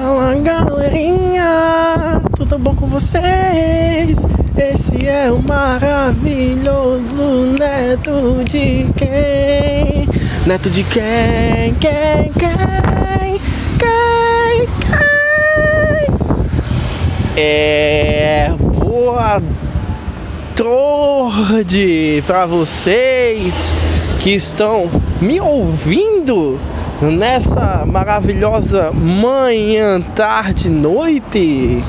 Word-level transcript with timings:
Fala 0.00 0.34
galerinha, 0.36 2.22
tudo 2.34 2.58
bom 2.58 2.74
com 2.74 2.86
vocês? 2.86 4.24
Esse 4.56 5.06
é 5.06 5.30
o 5.30 5.42
maravilhoso 5.42 7.22
neto 7.58 8.42
de 8.44 8.86
quem? 8.96 10.08
Neto 10.46 10.70
de 10.70 10.84
quem? 10.84 11.74
Quem? 11.78 12.32
Quem? 12.32 13.38
Quem? 13.78 14.66
Quem? 14.88 16.08
É 17.36 18.54
boa 18.58 19.42
tarde 20.56 22.24
para 22.26 22.46
vocês 22.46 23.74
que 24.22 24.30
estão 24.30 24.88
me 25.20 25.38
ouvindo 25.42 26.58
nessa 27.08 27.84
maravilhosa 27.86 28.90
manhã, 28.92 30.00
tarde, 30.14 30.68
noite. 30.68 31.82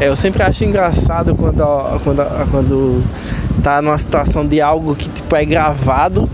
É, 0.00 0.08
eu 0.08 0.14
sempre 0.14 0.42
acho 0.42 0.64
engraçado 0.64 1.34
quando, 1.34 1.64
quando, 2.04 2.50
quando 2.50 3.04
tá 3.62 3.82
numa 3.82 3.98
situação 3.98 4.46
de 4.46 4.60
algo 4.60 4.94
que 4.94 5.08
tipo, 5.08 5.34
é 5.34 5.44
gravado 5.44 6.28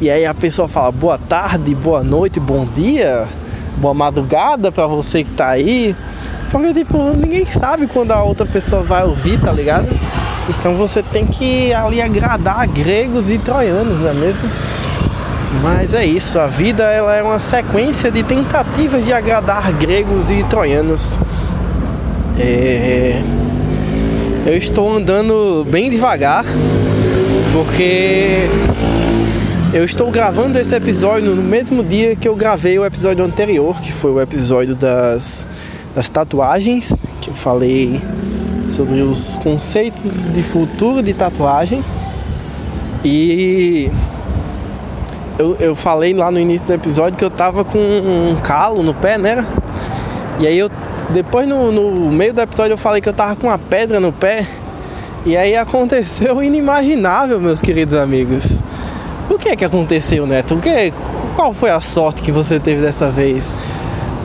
e 0.00 0.10
aí 0.10 0.26
a 0.26 0.34
pessoa 0.34 0.66
fala 0.66 0.90
boa 0.90 1.16
tarde, 1.16 1.74
boa 1.74 2.02
noite, 2.02 2.40
bom 2.40 2.66
dia, 2.74 3.26
boa 3.76 3.94
madrugada 3.94 4.72
para 4.72 4.86
você 4.86 5.22
que 5.22 5.30
tá 5.30 5.48
aí. 5.48 5.94
Porque 6.50 6.74
tipo, 6.74 6.98
ninguém 7.16 7.44
sabe 7.46 7.86
quando 7.86 8.12
a 8.12 8.22
outra 8.22 8.44
pessoa 8.44 8.82
vai 8.82 9.04
ouvir, 9.04 9.40
tá 9.40 9.52
ligado? 9.52 9.88
Então 10.48 10.76
você 10.76 11.02
tem 11.02 11.26
que 11.26 11.72
ali 11.72 12.00
agradar 12.02 12.66
gregos 12.68 13.30
e 13.30 13.38
troianos, 13.38 14.00
não 14.00 14.10
é 14.10 14.14
mesmo? 14.14 14.48
Mas 15.62 15.94
é 15.94 16.04
isso, 16.04 16.38
a 16.38 16.46
vida 16.46 16.84
ela 16.84 17.14
é 17.14 17.22
uma 17.22 17.40
sequência 17.40 18.10
de 18.10 18.22
tentativas 18.22 19.04
de 19.04 19.12
agradar 19.12 19.72
gregos 19.72 20.30
e 20.30 20.42
troianos. 20.44 21.18
É... 22.38 23.20
Eu 24.46 24.56
estou 24.56 24.96
andando 24.96 25.66
bem 25.68 25.90
devagar 25.90 26.44
porque 27.52 28.46
eu 29.72 29.84
estou 29.84 30.10
gravando 30.10 30.58
esse 30.58 30.74
episódio 30.74 31.34
no 31.34 31.42
mesmo 31.42 31.82
dia 31.82 32.14
que 32.14 32.28
eu 32.28 32.36
gravei 32.36 32.78
o 32.78 32.84
episódio 32.84 33.24
anterior, 33.24 33.80
que 33.80 33.92
foi 33.92 34.10
o 34.10 34.20
episódio 34.20 34.74
das, 34.74 35.46
das 35.94 36.08
tatuagens, 36.08 36.94
que 37.20 37.30
eu 37.30 37.34
falei 37.34 38.00
sobre 38.64 39.02
os 39.02 39.36
conceitos 39.42 40.28
de 40.28 40.42
futuro 40.42 41.02
de 41.02 41.12
tatuagem. 41.12 41.82
E 43.04 43.90
eu, 45.38 45.56
eu 45.60 45.74
falei 45.74 46.14
lá 46.14 46.30
no 46.30 46.38
início 46.38 46.66
do 46.66 46.72
episódio 46.72 47.18
que 47.18 47.24
eu 47.24 47.30
tava 47.30 47.64
com 47.64 47.78
um 47.78 48.36
calo 48.42 48.82
no 48.82 48.94
pé, 48.94 49.18
né? 49.18 49.46
E 50.38 50.46
aí 50.46 50.58
eu 50.58 50.70
depois 51.10 51.46
no, 51.46 51.70
no 51.70 52.10
meio 52.10 52.32
do 52.32 52.40
episódio 52.40 52.72
eu 52.72 52.78
falei 52.78 53.00
que 53.00 53.08
eu 53.08 53.12
tava 53.12 53.36
com 53.36 53.46
uma 53.46 53.58
pedra 53.58 54.00
no 54.00 54.12
pé. 54.12 54.46
E 55.24 55.36
aí 55.36 55.56
aconteceu 55.56 56.36
o 56.36 56.42
inimaginável, 56.42 57.40
meus 57.40 57.60
queridos 57.60 57.94
amigos. 57.94 58.60
O 59.28 59.36
que 59.36 59.48
é 59.48 59.56
que 59.56 59.64
aconteceu, 59.64 60.26
Neto? 60.26 60.54
O 60.54 60.60
que, 60.60 60.92
qual 61.34 61.52
foi 61.52 61.70
a 61.70 61.80
sorte 61.80 62.22
que 62.22 62.30
você 62.30 62.60
teve 62.60 62.80
dessa 62.80 63.10
vez? 63.10 63.56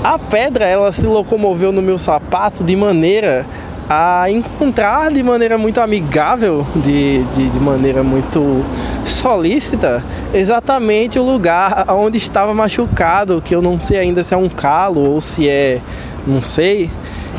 A 0.03 0.18
pedra 0.18 0.66
ela 0.66 0.92
se 0.92 1.06
locomoveu 1.06 1.72
no 1.72 1.81
meu 1.81 1.98
sapato 1.98 2.64
de 2.64 2.75
maneira 2.75 3.46
a 3.94 4.30
encontrar 4.30 5.11
de 5.11 5.22
maneira 5.22 5.58
muito 5.58 5.81
amigável, 5.81 6.66
de, 6.78 7.22
de, 7.34 7.50
de, 7.50 7.59
maneira 7.59 8.02
muito 8.02 8.64
solícita, 9.03 10.02
exatamente 10.34 11.20
o 11.20 11.23
lugar 11.23 11.86
onde 11.89 12.17
estava 12.17 12.53
machucado, 12.53 13.42
que 13.42 13.53
eu 13.53 13.62
não 13.62 13.81
sei 13.81 13.97
ainda 13.97 14.23
se 14.23 14.34
é 14.34 14.38
um 14.38 14.47
calo 14.47 15.02
ou 15.02 15.19
se 15.19 15.50
é. 15.50 15.81
não 16.25 16.42
sei. 16.42 16.89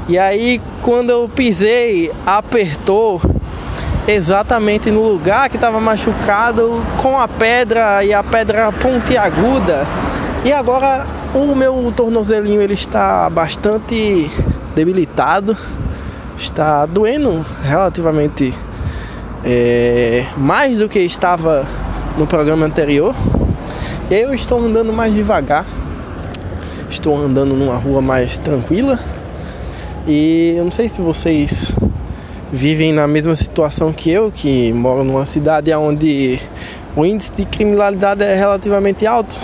E 0.06 0.18
aí 0.18 0.60
quando 0.82 1.08
eu 1.08 1.26
pisei, 1.26 2.12
apertou 2.26 3.22
exatamente 4.06 4.90
no 4.90 5.02
lugar 5.02 5.48
que 5.48 5.56
estava 5.56 5.80
machucado 5.80 6.82
com 6.98 7.18
a 7.18 7.26
pedra 7.26 8.04
e 8.04 8.12
a 8.12 8.22
pedra 8.22 8.70
pontiaguda. 8.72 9.86
E 10.44 10.52
agora 10.52 11.06
o 11.34 11.54
meu 11.54 11.90
tornozelinho 11.96 12.60
ele 12.60 12.74
está 12.74 13.30
bastante 13.30 14.30
debilitado 14.74 15.56
está 16.42 16.84
doendo 16.86 17.44
relativamente 17.62 18.52
é, 19.44 20.26
mais 20.36 20.78
do 20.78 20.88
que 20.88 20.98
estava 20.98 21.66
no 22.18 22.26
programa 22.26 22.66
anterior. 22.66 23.14
E 24.10 24.14
aí 24.14 24.22
eu 24.22 24.34
estou 24.34 24.60
andando 24.60 24.92
mais 24.92 25.14
devagar, 25.14 25.64
estou 26.90 27.16
andando 27.16 27.54
numa 27.54 27.76
rua 27.76 28.02
mais 28.02 28.38
tranquila. 28.38 28.98
E 30.06 30.54
eu 30.56 30.64
não 30.64 30.72
sei 30.72 30.88
se 30.88 31.00
vocês 31.00 31.72
vivem 32.52 32.92
na 32.92 33.06
mesma 33.06 33.34
situação 33.36 33.92
que 33.92 34.10
eu, 34.10 34.30
que 34.30 34.72
moro 34.72 35.04
numa 35.04 35.24
cidade 35.24 35.72
onde 35.72 36.40
o 36.96 37.06
índice 37.06 37.32
de 37.32 37.44
criminalidade 37.44 38.22
é 38.24 38.34
relativamente 38.34 39.06
alto. 39.06 39.40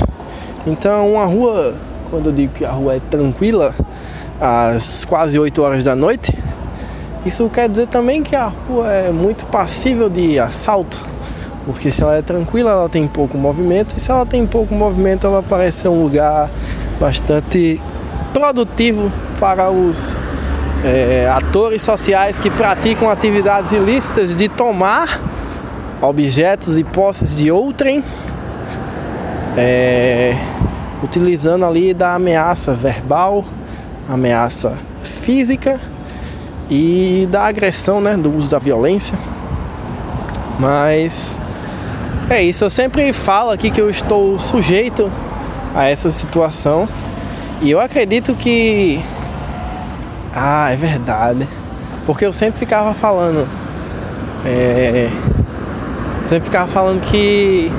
Então, 0.66 1.12
uma 1.12 1.25
rua, 1.25 1.75
quando 2.10 2.26
eu 2.26 2.32
digo 2.32 2.53
que 2.54 2.64
a 2.64 2.72
rua 2.72 2.97
é 2.97 3.00
tranquila, 3.08 3.72
às 4.41 5.04
quase 5.04 5.38
8 5.38 5.62
horas 5.62 5.84
da 5.84 5.97
noite, 5.97 6.37
isso 7.24 7.48
quer 7.48 7.68
dizer 7.68 7.86
também 7.88 8.22
que 8.22 8.36
a 8.36 8.46
rua 8.46 8.92
é 8.92 9.10
muito 9.10 9.46
passível 9.46 10.08
de 10.08 10.38
assalto, 10.38 11.04
porque 11.66 11.90
se 11.90 12.00
ela 12.02 12.16
é 12.16 12.22
tranquila, 12.22 12.70
ela 12.70 12.88
tem 12.88 13.06
pouco 13.06 13.36
movimento, 13.36 13.96
e 13.96 14.00
se 14.00 14.10
ela 14.10 14.24
tem 14.24 14.46
pouco 14.46 14.74
movimento, 14.74 15.26
ela 15.26 15.42
parece 15.42 15.82
ser 15.82 15.88
um 15.88 16.02
lugar 16.02 16.48
bastante 17.00 17.80
produtivo 18.32 19.10
para 19.38 19.70
os 19.70 20.22
é, 20.84 21.28
atores 21.28 21.82
sociais 21.82 22.38
que 22.38 22.50
praticam 22.50 23.10
atividades 23.10 23.72
ilícitas 23.72 24.34
de 24.34 24.48
tomar 24.48 25.20
objetos 26.00 26.78
e 26.78 26.84
posses 26.84 27.36
de 27.36 27.50
outrem, 27.50 28.02
é, 29.56 30.36
utilizando 31.02 31.64
ali 31.64 31.92
da 31.92 32.14
ameaça 32.14 32.74
verbal, 32.74 33.44
ameaça 34.08 34.74
física 35.02 35.80
e 36.70 37.28
da 37.30 37.44
agressão, 37.44 38.00
né, 38.00 38.16
do 38.16 38.34
uso 38.34 38.50
da 38.50 38.58
violência. 38.58 39.18
Mas 40.58 41.38
é 42.28 42.42
isso, 42.42 42.64
eu 42.64 42.70
sempre 42.70 43.12
falo 43.12 43.50
aqui 43.50 43.70
que 43.70 43.80
eu 43.80 43.88
estou 43.88 44.38
sujeito 44.38 45.10
a 45.74 45.84
essa 45.86 46.10
situação 46.10 46.88
e 47.62 47.70
eu 47.70 47.80
acredito 47.80 48.34
que 48.34 49.00
ah, 50.34 50.70
é 50.70 50.76
verdade. 50.76 51.48
Porque 52.04 52.24
eu 52.24 52.32
sempre 52.32 52.58
ficava 52.58 52.94
falando 52.94 53.46
é, 54.44 55.10
sempre 56.26 56.44
ficava 56.44 56.68
falando 56.68 57.00
que 57.00 57.70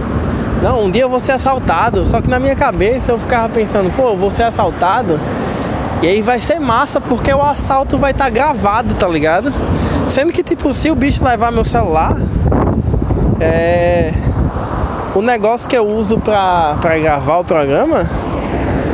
não, 0.61 0.85
um 0.85 0.91
dia 0.91 1.03
eu 1.03 1.09
vou 1.09 1.19
ser 1.19 1.31
assaltado, 1.33 2.05
só 2.05 2.21
que 2.21 2.29
na 2.29 2.39
minha 2.39 2.55
cabeça 2.55 3.11
eu 3.11 3.19
ficava 3.19 3.47
pensando, 3.47 3.89
pô, 3.95 4.09
eu 4.09 4.17
vou 4.17 4.29
ser 4.29 4.43
assaltado 4.43 5.19
e 6.01 6.07
aí 6.07 6.21
vai 6.21 6.39
ser 6.39 6.59
massa 6.59 7.01
porque 7.01 7.33
o 7.33 7.41
assalto 7.41 7.97
vai 7.97 8.11
estar 8.11 8.25
tá 8.25 8.29
gravado, 8.29 8.95
tá 8.95 9.07
ligado? 9.07 9.53
Sendo 10.07 10.31
que, 10.31 10.41
tipo, 10.41 10.73
se 10.73 10.89
o 10.89 10.95
bicho 10.95 11.23
levar 11.23 11.51
meu 11.51 11.63
celular, 11.63 12.15
é. 13.39 14.13
O 15.15 15.21
negócio 15.21 15.67
que 15.67 15.75
eu 15.75 15.87
uso 15.87 16.19
pra, 16.19 16.77
pra 16.79 16.97
gravar 16.97 17.39
o 17.39 17.43
programa, 17.43 18.09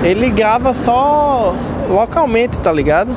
ele 0.03 0.29
grava 0.29 0.73
só 0.73 1.53
localmente, 1.89 2.61
tá 2.61 2.71
ligado? 2.71 3.13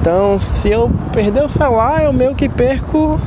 Então, 0.00 0.38
se 0.38 0.70
eu 0.70 0.90
perder 1.12 1.44
o 1.44 1.48
celular, 1.48 2.02
eu 2.04 2.12
meio 2.12 2.34
que 2.34 2.48
perco. 2.48 3.20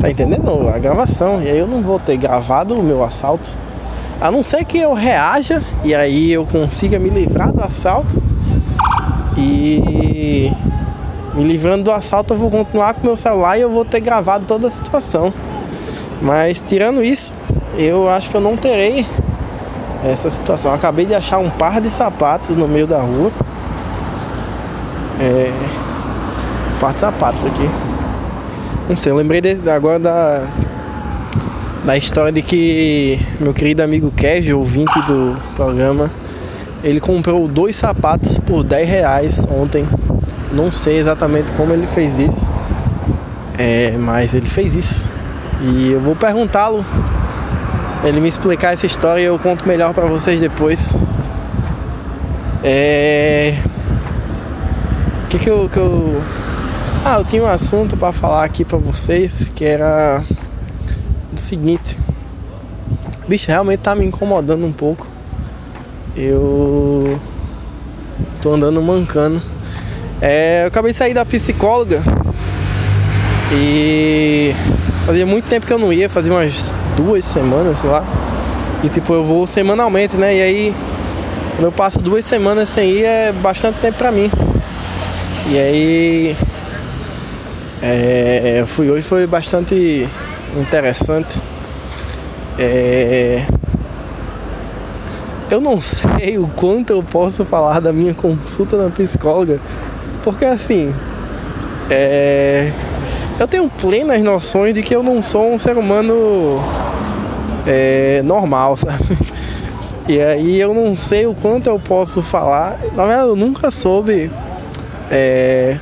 Tá 0.00 0.10
entendendo? 0.10 0.68
A 0.68 0.78
gravação. 0.78 1.40
E 1.40 1.48
aí 1.48 1.58
eu 1.58 1.66
não 1.66 1.80
vou 1.80 1.98
ter 1.98 2.16
gravado 2.16 2.74
o 2.74 2.82
meu 2.82 3.02
assalto. 3.02 3.50
A 4.20 4.30
não 4.30 4.42
ser 4.42 4.64
que 4.64 4.78
eu 4.78 4.92
reaja 4.92 5.62
e 5.82 5.94
aí 5.94 6.30
eu 6.32 6.44
consiga 6.44 6.98
me 6.98 7.08
livrar 7.08 7.52
do 7.52 7.62
assalto. 7.62 8.22
E 9.36 10.52
me 11.34 11.42
livrando 11.42 11.84
do 11.84 11.90
assalto, 11.90 12.34
eu 12.34 12.38
vou 12.38 12.50
continuar 12.50 12.94
com 12.94 13.06
meu 13.06 13.16
celular 13.16 13.58
e 13.58 13.62
eu 13.62 13.70
vou 13.70 13.84
ter 13.84 14.00
gravado 14.00 14.44
toda 14.46 14.68
a 14.68 14.70
situação. 14.70 15.32
Mas 16.22 16.60
tirando 16.60 17.02
isso, 17.02 17.34
eu 17.76 18.08
acho 18.08 18.30
que 18.30 18.36
eu 18.36 18.40
não 18.40 18.56
terei 18.56 19.04
essa 20.04 20.30
situação. 20.30 20.70
Eu 20.70 20.76
acabei 20.76 21.04
de 21.04 21.14
achar 21.14 21.38
um 21.38 21.50
par 21.50 21.80
de 21.80 21.90
sapatos 21.90 22.56
no 22.56 22.68
meio 22.68 22.86
da 22.86 23.00
rua. 23.00 23.32
É. 25.20 25.52
Um 26.76 26.78
par 26.78 26.94
de 26.94 27.00
sapatos 27.00 27.44
aqui. 27.44 27.68
Não 28.88 28.96
sei, 28.96 29.12
eu 29.12 29.16
lembrei 29.16 29.40
desse, 29.40 29.68
agora 29.68 29.98
da. 29.98 30.46
Da 31.84 31.98
história 31.98 32.32
de 32.32 32.40
que 32.40 33.20
meu 33.38 33.52
querido 33.52 33.82
amigo 33.82 34.10
Kejo, 34.10 34.56
ouvinte 34.56 34.98
do 35.02 35.36
programa, 35.54 36.10
ele 36.84 37.00
comprou 37.00 37.48
dois 37.48 37.76
sapatos 37.76 38.38
por 38.38 38.62
10 38.62 38.86
reais 38.88 39.46
ontem. 39.50 39.88
Não 40.52 40.70
sei 40.70 40.98
exatamente 40.98 41.50
como 41.52 41.72
ele 41.72 41.86
fez 41.86 42.18
isso. 42.18 42.52
É, 43.56 43.96
mas 43.98 44.34
ele 44.34 44.48
fez 44.48 44.74
isso. 44.74 45.10
E 45.62 45.92
eu 45.92 46.00
vou 46.00 46.14
perguntá-lo. 46.14 46.84
Ele 48.04 48.20
me 48.20 48.28
explicar 48.28 48.74
essa 48.74 48.84
história 48.84 49.22
e 49.22 49.24
eu 49.24 49.38
conto 49.38 49.66
melhor 49.66 49.94
para 49.94 50.04
vocês 50.04 50.38
depois. 50.38 50.94
É... 52.62 53.56
que 55.30 55.38
que 55.38 55.48
eu, 55.48 55.70
que 55.70 55.78
eu... 55.78 56.22
Ah, 57.02 57.16
eu 57.18 57.24
tinha 57.24 57.42
um 57.42 57.48
assunto 57.48 57.96
para 57.96 58.12
falar 58.12 58.44
aqui 58.44 58.62
para 58.62 58.76
vocês 58.76 59.50
que 59.54 59.64
era 59.64 60.22
o 61.32 61.38
seguinte. 61.38 61.98
Bicho, 63.26 63.48
realmente 63.48 63.80
tá 63.80 63.94
me 63.94 64.04
incomodando 64.04 64.66
um 64.66 64.72
pouco. 64.72 65.13
Eu 66.16 67.18
tô 68.40 68.54
andando 68.54 68.80
mancando. 68.80 69.42
É, 70.20 70.62
eu 70.62 70.68
acabei 70.68 70.92
de 70.92 70.96
sair 70.96 71.12
da 71.12 71.24
psicóloga 71.24 72.00
e 73.52 74.54
fazia 75.04 75.26
muito 75.26 75.46
tempo 75.48 75.66
que 75.66 75.72
eu 75.72 75.78
não 75.78 75.92
ia, 75.92 76.08
fazia 76.08 76.32
umas 76.32 76.74
duas 76.96 77.24
semanas, 77.24 77.78
sei 77.78 77.90
lá. 77.90 78.04
E 78.82 78.88
tipo, 78.88 79.12
eu 79.12 79.24
vou 79.24 79.46
semanalmente, 79.46 80.16
né? 80.16 80.36
E 80.36 80.42
aí 80.42 80.74
quando 81.56 81.66
eu 81.66 81.72
passo 81.72 81.98
duas 81.98 82.24
semanas 82.24 82.68
sem 82.68 82.90
ir 82.90 83.04
é 83.04 83.32
bastante 83.32 83.78
tempo 83.80 83.98
pra 83.98 84.12
mim. 84.12 84.30
E 85.48 85.58
aí 85.58 86.36
é, 87.82 88.60
eu 88.60 88.66
fui 88.66 88.90
hoje 88.90 89.02
foi 89.02 89.26
bastante 89.26 90.08
interessante. 90.56 91.40
É, 92.58 93.42
eu 95.54 95.60
não 95.60 95.80
sei 95.80 96.36
o 96.36 96.48
quanto 96.48 96.90
eu 96.90 97.02
posso 97.02 97.44
falar 97.44 97.80
da 97.80 97.92
minha 97.92 98.12
consulta 98.12 98.76
na 98.76 98.90
psicóloga, 98.90 99.60
porque 100.24 100.44
assim, 100.44 100.92
é, 101.88 102.72
eu 103.38 103.46
tenho 103.46 103.70
plenas 103.70 104.20
noções 104.22 104.74
de 104.74 104.82
que 104.82 104.94
eu 104.94 105.02
não 105.02 105.22
sou 105.22 105.52
um 105.52 105.58
ser 105.58 105.78
humano 105.78 106.60
é, 107.66 108.20
normal, 108.24 108.76
sabe? 108.78 109.16
E 110.08 110.20
aí 110.20 110.60
eu 110.60 110.74
não 110.74 110.96
sei 110.96 111.26
o 111.26 111.34
quanto 111.34 111.68
eu 111.68 111.78
posso 111.78 112.20
falar. 112.20 112.78
Na 112.94 113.06
verdade, 113.06 113.28
eu 113.28 113.36
nunca 113.36 113.70
soube. 113.70 114.30
É, 115.10 115.78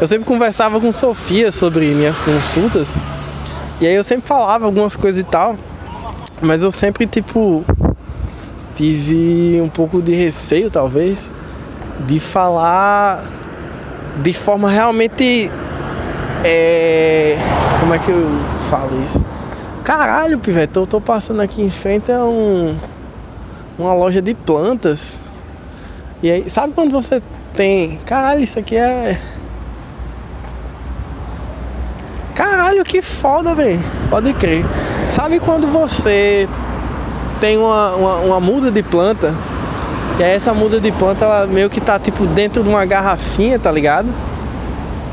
eu 0.00 0.06
sempre 0.06 0.26
conversava 0.26 0.80
com 0.80 0.92
Sofia 0.92 1.50
sobre 1.50 1.86
minhas 1.94 2.18
consultas. 2.18 2.96
E 3.80 3.86
aí 3.86 3.94
eu 3.94 4.04
sempre 4.04 4.26
falava 4.26 4.66
algumas 4.66 4.94
coisas 4.94 5.22
e 5.22 5.24
tal. 5.24 5.56
Mas 6.42 6.62
eu 6.62 6.70
sempre, 6.70 7.06
tipo, 7.06 7.64
tive 8.74 9.60
um 9.60 9.68
pouco 9.68 10.02
de 10.02 10.14
receio, 10.14 10.70
talvez, 10.70 11.32
de 12.00 12.18
falar 12.18 13.24
de 14.22 14.32
forma 14.32 14.70
realmente. 14.70 15.50
É, 16.44 17.38
como 17.80 17.94
é 17.94 17.98
que 17.98 18.10
eu 18.10 18.28
falo 18.68 19.02
isso? 19.02 19.24
Caralho, 19.82 20.38
pivete, 20.38 20.76
eu 20.76 20.86
tô 20.86 21.00
passando 21.00 21.40
aqui 21.40 21.62
em 21.62 21.70
frente 21.70 22.10
a 22.10 22.24
um, 22.24 22.76
uma 23.78 23.94
loja 23.94 24.20
de 24.20 24.34
plantas. 24.34 25.20
E 26.22 26.30
aí, 26.30 26.48
sabe 26.50 26.72
quando 26.72 26.90
você 26.92 27.22
tem. 27.54 27.98
Caralho, 28.06 28.42
isso 28.42 28.58
aqui 28.58 28.76
é. 28.76 29.18
Caralho, 32.34 32.84
que 32.84 33.00
foda, 33.00 33.54
velho. 33.54 33.82
Pode 34.10 34.32
crer. 34.34 34.64
Sabe 35.10 35.38
quando 35.38 35.66
você 35.66 36.48
tem 37.34 37.58
uma, 37.58 37.94
uma, 37.94 38.16
uma, 38.16 38.40
muda 38.40 38.70
de 38.70 38.82
planta? 38.82 39.34
E 40.18 40.22
aí 40.22 40.30
essa 40.32 40.54
muda 40.54 40.80
de 40.80 40.92
planta 40.92 41.24
ela 41.24 41.46
meio 41.46 41.68
que 41.68 41.80
tá 41.80 41.98
tipo 41.98 42.26
dentro 42.26 42.62
de 42.62 42.68
uma 42.68 42.84
garrafinha, 42.84 43.58
tá 43.58 43.70
ligado? 43.70 44.08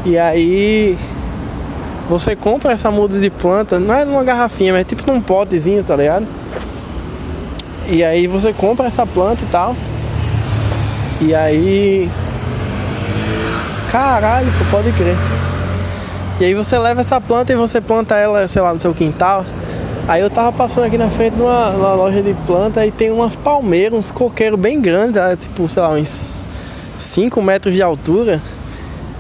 E 0.05 0.17
aí 0.17 0.97
você 2.09 2.35
compra 2.35 2.73
essa 2.73 2.91
muda 2.91 3.19
de 3.19 3.29
planta, 3.29 3.79
não 3.79 3.93
é 3.93 4.05
numa 4.05 4.23
garrafinha, 4.23 4.73
mas 4.73 4.81
é 4.81 4.83
tipo 4.83 5.09
num 5.09 5.21
potezinho, 5.21 5.83
tá 5.83 5.95
ligado? 5.95 6.27
E 7.87 8.03
aí 8.03 8.27
você 8.27 8.53
compra 8.53 8.87
essa 8.87 9.05
planta 9.05 9.43
e 9.43 9.47
tal. 9.47 9.75
E 11.21 11.35
aí. 11.35 12.09
Caralho, 13.91 14.47
pode 14.69 14.91
crer. 14.93 15.15
E 16.39 16.45
aí 16.45 16.53
você 16.53 16.77
leva 16.77 17.01
essa 17.01 17.21
planta 17.21 17.53
e 17.53 17.55
você 17.55 17.79
planta 17.79 18.15
ela, 18.15 18.47
sei 18.47 18.61
lá, 18.61 18.73
no 18.73 18.79
seu 18.79 18.93
quintal. 18.93 19.45
Aí 20.07 20.21
eu 20.21 20.29
tava 20.29 20.51
passando 20.51 20.85
aqui 20.85 20.97
na 20.97 21.09
frente 21.09 21.35
de 21.35 21.41
uma, 21.41 21.93
loja 21.93 22.21
de 22.21 22.33
planta 22.45 22.85
e 22.85 22.91
tem 22.91 23.11
umas 23.11 23.35
palmeiras, 23.35 23.97
uns 23.97 24.11
coqueiros 24.11 24.59
bem 24.59 24.81
grandes, 24.81 25.15
né? 25.15 25.35
tipo, 25.35 25.67
sei 25.69 25.81
lá, 25.81 25.89
uns 25.89 26.43
5 26.97 27.41
metros 27.41 27.75
de 27.75 27.81
altura. 27.81 28.41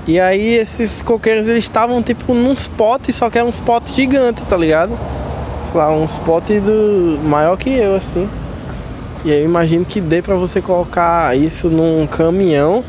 E 0.07 0.19
aí 0.19 0.55
esses 0.55 1.01
coqueiros 1.01 1.47
eles 1.47 1.63
estavam 1.63 2.01
tipo 2.01 2.33
nos 2.33 2.67
potes, 2.67 3.15
só 3.15 3.29
que 3.29 3.37
é 3.37 3.43
uns 3.43 3.59
potes 3.59 3.93
gigantes, 3.93 4.43
tá 4.43 4.57
ligado? 4.57 4.97
Sei 5.71 5.79
lá, 5.79 5.91
uns 5.91 6.17
potes 6.19 6.61
do 6.61 7.19
maior 7.23 7.55
que 7.55 7.69
eu 7.69 7.95
assim. 7.95 8.27
E 9.23 9.31
aí 9.31 9.39
eu 9.39 9.45
imagino 9.45 9.85
que 9.85 10.01
dê 10.01 10.21
para 10.21 10.35
você 10.35 10.61
colocar 10.61 11.37
isso 11.37 11.69
num 11.69 12.07
caminhão 12.07 12.83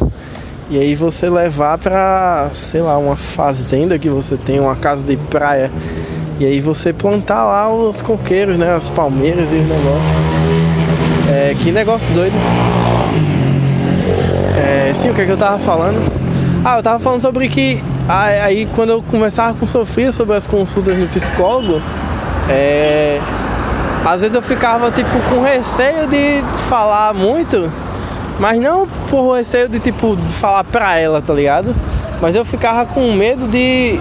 e 0.70 0.78
aí 0.78 0.94
você 0.94 1.28
levar 1.28 1.76
pra, 1.76 2.50
sei 2.54 2.80
lá, 2.80 2.96
uma 2.96 3.14
fazenda 3.14 3.98
que 3.98 4.08
você 4.08 4.38
tem, 4.38 4.58
uma 4.58 4.74
casa 4.74 5.04
de 5.06 5.18
praia. 5.18 5.70
E 6.42 6.44
aí 6.44 6.58
você 6.58 6.92
plantar 6.92 7.44
lá 7.44 7.72
os 7.72 8.02
coqueiros, 8.02 8.58
né? 8.58 8.74
As 8.74 8.90
palmeiras 8.90 9.52
e 9.52 9.54
os 9.54 9.62
negócios. 9.62 10.12
É, 11.30 11.54
que 11.54 11.70
negócio 11.70 12.12
doido. 12.12 12.34
É, 14.58 14.92
sim, 14.92 15.08
o 15.08 15.14
que, 15.14 15.20
é 15.20 15.24
que 15.24 15.30
eu 15.30 15.36
tava 15.36 15.60
falando? 15.60 16.04
Ah, 16.64 16.78
eu 16.78 16.82
tava 16.82 16.98
falando 16.98 17.20
sobre 17.20 17.48
que 17.48 17.80
aí 18.08 18.66
quando 18.74 18.90
eu 18.90 19.00
conversava 19.08 19.56
com 19.56 19.68
Sofia 19.68 20.10
sobre 20.10 20.34
as 20.34 20.48
consultas 20.48 20.98
no 20.98 21.06
psicólogo, 21.06 21.80
é, 22.50 23.20
às 24.04 24.20
vezes 24.20 24.34
eu 24.34 24.42
ficava 24.42 24.90
tipo 24.90 25.16
com 25.30 25.40
receio 25.42 26.08
de 26.08 26.42
falar 26.68 27.14
muito, 27.14 27.72
mas 28.40 28.60
não 28.60 28.88
por 29.08 29.36
receio 29.36 29.68
de 29.68 29.78
tipo 29.78 30.16
falar 30.16 30.64
pra 30.64 30.98
ela, 30.98 31.22
tá 31.22 31.32
ligado? 31.32 31.72
Mas 32.20 32.34
eu 32.34 32.44
ficava 32.44 32.84
com 32.84 33.12
medo 33.12 33.46
de 33.46 34.00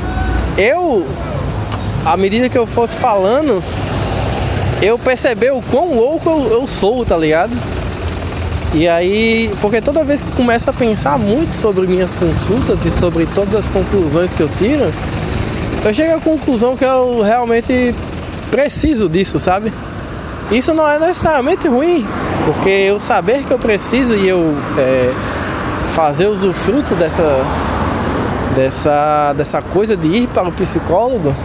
eu, 0.58 1.06
à 2.06 2.18
medida 2.18 2.50
que 2.50 2.58
eu 2.58 2.66
fosse 2.66 2.98
falando, 2.98 3.64
eu 4.82 4.98
perceber 4.98 5.52
o 5.52 5.62
quão 5.62 5.94
louco 5.96 6.30
eu, 6.30 6.52
eu 6.62 6.68
sou, 6.68 7.06
tá 7.06 7.16
ligado? 7.16 7.52
E 8.74 8.88
aí, 8.88 9.54
porque 9.60 9.82
toda 9.82 10.04
vez 10.04 10.22
que 10.22 10.30
eu 10.30 10.36
começo 10.36 10.70
a 10.70 10.74
pensar 10.74 11.18
muito 11.20 11.54
sobre 11.54 11.86
minhas 11.86 12.16
consultas 12.16 12.86
e 12.86 12.90
sobre 12.90 13.26
todas 13.26 13.56
as 13.56 13.68
conclusões 13.68 14.32
que 14.32 14.42
eu 14.42 14.48
tiro, 14.48 14.92
eu 15.84 15.94
chego 15.94 16.16
à 16.16 16.20
conclusão 16.20 16.78
que 16.78 16.86
eu 16.86 17.22
realmente 17.22 17.94
preciso 18.50 19.10
disso, 19.10 19.38
sabe? 19.40 19.74
Isso 20.52 20.74
não 20.74 20.88
é 20.88 20.98
necessariamente 21.00 21.68
ruim, 21.68 22.06
porque 22.46 22.70
eu 22.70 23.00
saber 23.00 23.44
que 23.44 23.52
eu 23.52 23.60
preciso 23.60 24.16
e 24.16 24.28
eu 24.28 24.56
é, 24.78 25.14
fazer 25.90 26.28
usufruto 26.28 26.96
dessa, 26.96 27.46
dessa, 28.56 29.34
dessa 29.34 29.62
coisa 29.62 29.98
de 29.98 30.08
ir 30.08 30.28
para 30.28 30.48
o 30.48 30.52
psicólogo, 30.52 31.36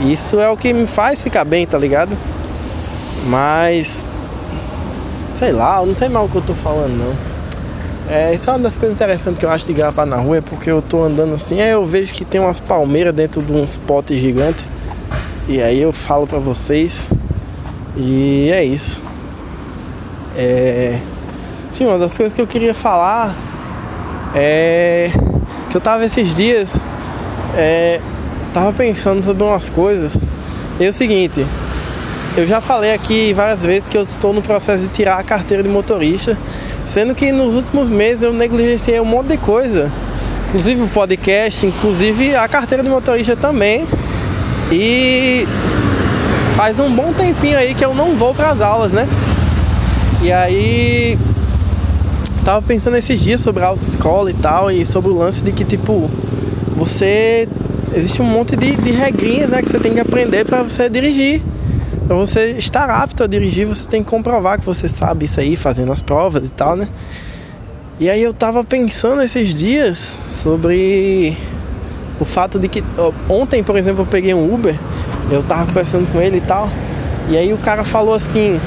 isso 0.00 0.40
é 0.40 0.48
o 0.48 0.56
que 0.56 0.72
me 0.72 0.86
faz 0.86 1.22
ficar 1.22 1.44
bem, 1.44 1.66
tá 1.66 1.78
ligado? 1.78 2.16
Mas 3.26 4.06
sei 5.38 5.52
lá, 5.52 5.80
eu 5.80 5.86
não 5.86 5.94
sei 5.94 6.08
mal 6.08 6.24
o 6.24 6.28
que 6.28 6.36
eu 6.36 6.42
tô 6.42 6.54
falando 6.54 6.96
não. 6.96 7.32
É, 8.08 8.34
isso 8.34 8.48
é 8.50 8.52
uma 8.52 8.58
das 8.58 8.76
coisas 8.76 8.96
interessantes 8.96 9.38
que 9.38 9.46
eu 9.46 9.50
acho 9.50 9.66
de 9.66 9.72
gravar 9.72 10.04
na 10.04 10.16
rua, 10.16 10.38
é 10.38 10.40
porque 10.40 10.70
eu 10.70 10.82
tô 10.82 11.02
andando 11.02 11.34
assim, 11.34 11.60
aí 11.60 11.70
eu 11.70 11.84
vejo 11.84 12.12
que 12.12 12.24
tem 12.24 12.40
umas 12.40 12.60
palmeiras 12.60 13.14
dentro 13.14 13.40
de 13.40 13.52
uns 13.52 13.76
potes 13.76 14.20
gigantes. 14.20 14.66
E 15.48 15.60
aí 15.60 15.80
eu 15.80 15.92
falo 15.92 16.26
pra 16.26 16.38
vocês. 16.38 17.08
E 17.96 18.50
é 18.52 18.64
isso. 18.64 19.02
É. 20.36 20.98
Sim, 21.70 21.86
uma 21.86 21.98
das 21.98 22.16
coisas 22.16 22.32
que 22.32 22.40
eu 22.40 22.46
queria 22.46 22.74
falar 22.74 23.34
é 24.34 25.10
que 25.68 25.76
eu 25.76 25.80
tava 25.80 26.04
esses 26.04 26.34
dias. 26.36 26.86
É, 27.56 28.00
tava 28.52 28.72
pensando 28.72 29.24
sobre 29.24 29.42
umas 29.42 29.68
coisas. 29.68 30.28
E 30.78 30.84
é 30.84 30.88
o 30.88 30.92
seguinte, 30.92 31.44
eu 32.36 32.46
já 32.46 32.60
falei 32.60 32.92
aqui 32.92 33.32
várias 33.32 33.62
vezes 33.62 33.88
que 33.88 33.96
eu 33.96 34.02
estou 34.02 34.32
no 34.32 34.42
processo 34.42 34.84
de 34.84 34.88
tirar 34.88 35.18
a 35.18 35.22
carteira 35.22 35.62
de 35.62 35.68
motorista, 35.68 36.36
sendo 36.84 37.14
que 37.14 37.30
nos 37.32 37.54
últimos 37.54 37.88
meses 37.88 38.22
eu 38.22 38.32
negligenciei 38.32 39.00
um 39.00 39.04
monte 39.04 39.28
de 39.28 39.36
coisa, 39.36 39.90
inclusive 40.48 40.82
o 40.82 40.88
podcast, 40.88 41.66
inclusive 41.66 42.34
a 42.34 42.48
carteira 42.48 42.82
de 42.82 42.88
motorista 42.88 43.36
também. 43.36 43.86
E 44.70 45.46
faz 46.56 46.80
um 46.80 46.90
bom 46.90 47.12
tempinho 47.12 47.58
aí 47.58 47.74
que 47.74 47.84
eu 47.84 47.94
não 47.94 48.14
vou 48.14 48.34
para 48.34 48.50
as 48.50 48.60
aulas, 48.60 48.92
né? 48.92 49.06
E 50.22 50.32
aí 50.32 51.18
tava 52.44 52.62
pensando 52.62 52.96
esses 52.96 53.20
dias 53.20 53.40
sobre 53.40 53.62
a 53.62 53.66
autoescola 53.66 54.30
e 54.30 54.34
tal, 54.34 54.70
e 54.70 54.86
sobre 54.86 55.10
o 55.10 55.18
lance 55.18 55.42
de 55.42 55.52
que 55.52 55.64
tipo 55.64 56.10
você 56.76 57.46
existe 57.94 58.20
um 58.22 58.24
monte 58.24 58.56
de, 58.56 58.76
de 58.76 58.92
regrinhas 58.92 59.50
né, 59.50 59.62
que 59.62 59.68
você 59.68 59.78
tem 59.78 59.94
que 59.94 60.00
aprender 60.00 60.44
para 60.44 60.62
você 60.62 60.88
dirigir. 60.88 61.42
Para 62.06 62.16
você 62.16 62.50
estar 62.58 62.90
apto 62.90 63.22
a 63.22 63.26
dirigir, 63.26 63.66
você 63.66 63.86
tem 63.88 64.02
que 64.02 64.10
comprovar 64.10 64.58
que 64.58 64.66
você 64.66 64.88
sabe 64.88 65.24
isso 65.26 65.40
aí, 65.40 65.56
fazendo 65.56 65.92
as 65.92 66.02
provas 66.02 66.50
e 66.50 66.54
tal, 66.54 66.76
né? 66.76 66.88
E 68.00 68.10
aí 68.10 68.22
eu 68.22 68.32
tava 68.32 68.64
pensando 68.64 69.22
esses 69.22 69.54
dias 69.54 70.18
sobre 70.26 71.36
o 72.18 72.24
fato 72.24 72.58
de 72.58 72.68
que 72.68 72.82
ontem, 73.28 73.62
por 73.62 73.76
exemplo, 73.76 74.02
eu 74.02 74.06
peguei 74.06 74.34
um 74.34 74.52
Uber, 74.52 74.76
eu 75.30 75.42
tava 75.42 75.66
conversando 75.66 76.10
com 76.10 76.20
ele 76.20 76.38
e 76.38 76.40
tal, 76.40 76.68
e 77.28 77.36
aí 77.36 77.52
o 77.52 77.58
cara 77.58 77.84
falou 77.84 78.14
assim, 78.14 78.60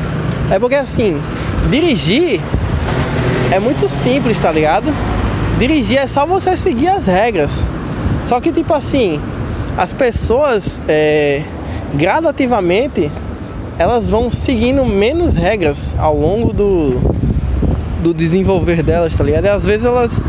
é 0.49 0.57
porque 0.57 0.75
assim, 0.75 1.21
dirigir 1.69 2.39
é 3.51 3.59
muito 3.59 3.89
simples, 3.89 4.41
tá 4.41 4.51
ligado? 4.51 4.93
dirigir 5.57 5.97
é 5.97 6.07
só 6.07 6.25
você 6.25 6.57
seguir 6.57 6.89
as 6.89 7.07
regras. 7.07 7.65
Só 8.25 8.41
que 8.41 8.51
tipo 8.51 8.73
assim, 8.73 9.21
as 9.77 9.93
pessoas 9.93 10.81
é, 10.87 11.43
gradativamente 11.93 13.11
elas 13.77 14.09
vão 14.09 14.31
seguindo 14.31 14.83
menos 14.83 15.35
regras 15.35 15.93
ao 15.99 16.17
longo 16.17 16.51
do, 16.51 16.95
do 18.01 18.13
desenvolver 18.13 18.81
delas, 18.81 19.15
tá 19.15 19.23
ligado? 19.23 19.45
E 19.45 19.49
às 19.49 19.63
vezes 19.63 19.85
elas 19.85 20.21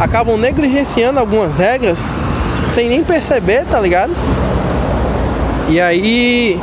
acabam 0.00 0.36
negligenciando 0.36 1.20
algumas 1.20 1.56
regras 1.56 2.00
sem 2.66 2.88
nem 2.88 3.04
perceber, 3.04 3.64
tá 3.70 3.78
ligado? 3.78 4.12
E 5.68 5.80
aí 5.80 6.60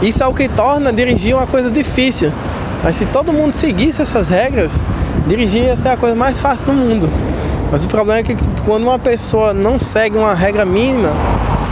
isso 0.00 0.22
é 0.22 0.26
o 0.26 0.32
que 0.32 0.48
torna 0.48 0.90
dirigir 0.90 1.36
uma 1.36 1.46
coisa 1.46 1.70
difícil. 1.70 2.32
Mas 2.82 2.96
se 2.96 3.04
todo 3.04 3.30
mundo 3.30 3.52
seguisse 3.54 4.00
essas 4.00 4.30
regras, 4.30 4.86
dirigir 5.26 5.64
ia 5.64 5.76
ser 5.76 5.88
a 5.88 5.96
coisa 5.98 6.16
mais 6.16 6.40
fácil 6.40 6.64
do 6.64 6.72
mundo. 6.72 7.27
Mas 7.70 7.84
o 7.84 7.88
problema 7.88 8.20
é 8.20 8.22
que 8.22 8.34
tipo, 8.34 8.62
quando 8.62 8.84
uma 8.84 8.98
pessoa 8.98 9.52
não 9.52 9.78
segue 9.78 10.16
uma 10.16 10.34
regra 10.34 10.64
mínima, 10.64 11.12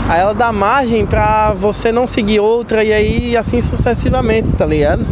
aí 0.07 0.19
ela 0.19 0.33
dá 0.33 0.51
margem 0.51 1.05
pra 1.05 1.53
você 1.53 1.91
não 1.91 2.05
seguir 2.05 2.39
outra 2.39 2.83
e 2.83 2.93
aí 2.93 3.35
assim 3.37 3.59
sucessivamente, 3.59 4.53
tá 4.53 4.65
ligado? 4.65 5.05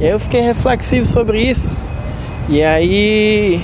E 0.00 0.04
aí 0.04 0.10
eu 0.10 0.18
fiquei 0.18 0.40
reflexivo 0.40 1.04
sobre 1.04 1.40
isso. 1.40 1.76
E 2.48 2.62
aí 2.62 3.62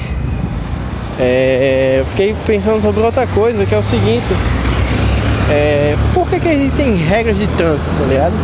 é, 1.18 1.96
eu 2.00 2.06
fiquei 2.06 2.36
pensando 2.46 2.82
sobre 2.82 3.00
outra 3.00 3.26
coisa, 3.28 3.64
que 3.64 3.74
é 3.74 3.78
o 3.78 3.82
seguinte. 3.82 4.26
É, 5.50 5.96
por 6.12 6.28
que, 6.28 6.38
que 6.38 6.48
existem 6.48 6.94
regras 6.94 7.38
de 7.38 7.46
trânsito, 7.48 7.94
tá 7.98 8.04
ligado? 8.04 8.34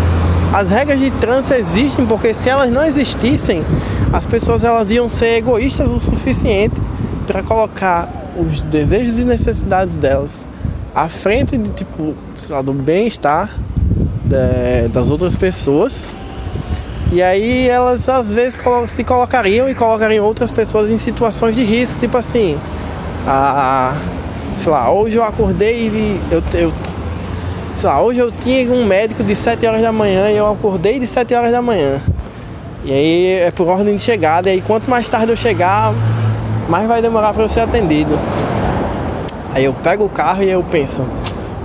As 0.53 0.71
regras 0.71 0.99
de 0.99 1.11
trânsito 1.11 1.55
existem 1.55 2.07
porque 2.07 2.33
se 2.33 2.49
elas 2.49 2.71
não 2.71 2.85
existissem, 2.85 3.63
as 4.13 4.25
pessoas 4.25 4.65
elas 4.65 4.91
iam 4.91 5.11
ser 5.11 5.37
egoístas 5.37 5.91
o 5.91 5.99
suficiente 5.99 6.81
para 7.29 7.43
colocar 7.43 8.09
os 8.37 8.63
desejos 8.63 9.19
e 9.19 9.27
necessidades 9.27 9.99
delas 9.99 10.47
à 10.95 11.09
frente 11.09 11.59
de 11.59 11.71
tipo 11.71 12.15
lá, 12.49 12.63
do 12.63 12.73
bem-estar 12.73 13.51
das 14.91 15.11
outras 15.11 15.37
pessoas. 15.37 16.09
E 17.13 17.23
aí 17.23 17.69
elas 17.69 18.09
às 18.09 18.35
vezes 18.35 18.59
se 18.89 19.05
colocariam 19.05 19.69
e 19.69 19.75
colocariam 19.75 20.25
outras 20.25 20.51
pessoas 20.51 20.91
em 20.91 20.97
situações 20.97 21.55
de 21.55 21.63
risco, 21.63 22.01
tipo 22.01 22.17
assim, 22.17 22.59
a, 23.27 23.95
sei 24.57 24.73
lá, 24.73 24.91
hoje 24.91 25.17
eu 25.17 25.25
acordei 25.25 25.89
e 25.89 26.21
eu, 26.31 26.43
eu 26.55 26.73
sei 27.75 27.89
lá, 27.89 28.01
hoje 28.01 28.19
eu 28.19 28.33
tinha 28.33 28.71
um 28.73 28.85
médico 28.85 29.23
de 29.23 29.37
7 29.37 29.67
horas 29.67 29.83
da 29.83 29.93
manhã 29.93 30.31
e 30.31 30.37
eu 30.37 30.51
acordei 30.51 30.99
de 30.99 31.07
7 31.07 31.35
horas 31.35 31.53
da 31.53 31.63
manhã. 31.63 32.01
E 32.85 32.93
aí 32.93 33.27
é 33.41 33.51
por 33.51 33.69
ordem 33.69 33.97
de 33.97 34.03
chegada, 34.03 34.49
e 34.49 34.55
aí 34.55 34.63
quanto 34.63 34.91
mais 34.91 35.09
tarde 35.09 35.31
eu 35.31 35.37
chegar, 35.37 35.93
mais 36.69 36.87
vai 36.87 37.01
demorar 37.01 37.33
para 37.33 37.49
ser 37.49 37.61
atendido. 37.61 38.19
Aí 39.55 39.65
eu 39.65 39.73
pego 39.73 40.05
o 40.05 40.09
carro 40.09 40.43
e 40.43 40.51
eu 40.51 40.63
penso, 40.63 41.05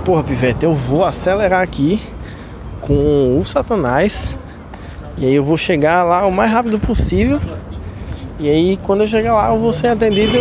porra, 0.04 0.22
pivete, 0.22 0.64
eu 0.64 0.74
vou 0.74 1.04
acelerar 1.04 1.60
aqui 1.60 2.00
com 2.80 3.38
o 3.38 3.44
Satanás. 3.44 4.38
E 5.16 5.26
aí 5.26 5.34
eu 5.34 5.44
vou 5.44 5.56
chegar 5.56 6.02
lá 6.02 6.26
o 6.26 6.32
mais 6.32 6.50
rápido 6.50 6.78
possível. 6.78 7.38
E 8.40 8.48
aí 8.48 8.78
quando 8.82 9.02
eu 9.02 9.06
chegar 9.06 9.34
lá 9.34 9.50
eu 9.50 9.58
vou 9.58 9.72
ser 9.72 9.88
atendido 9.88 10.38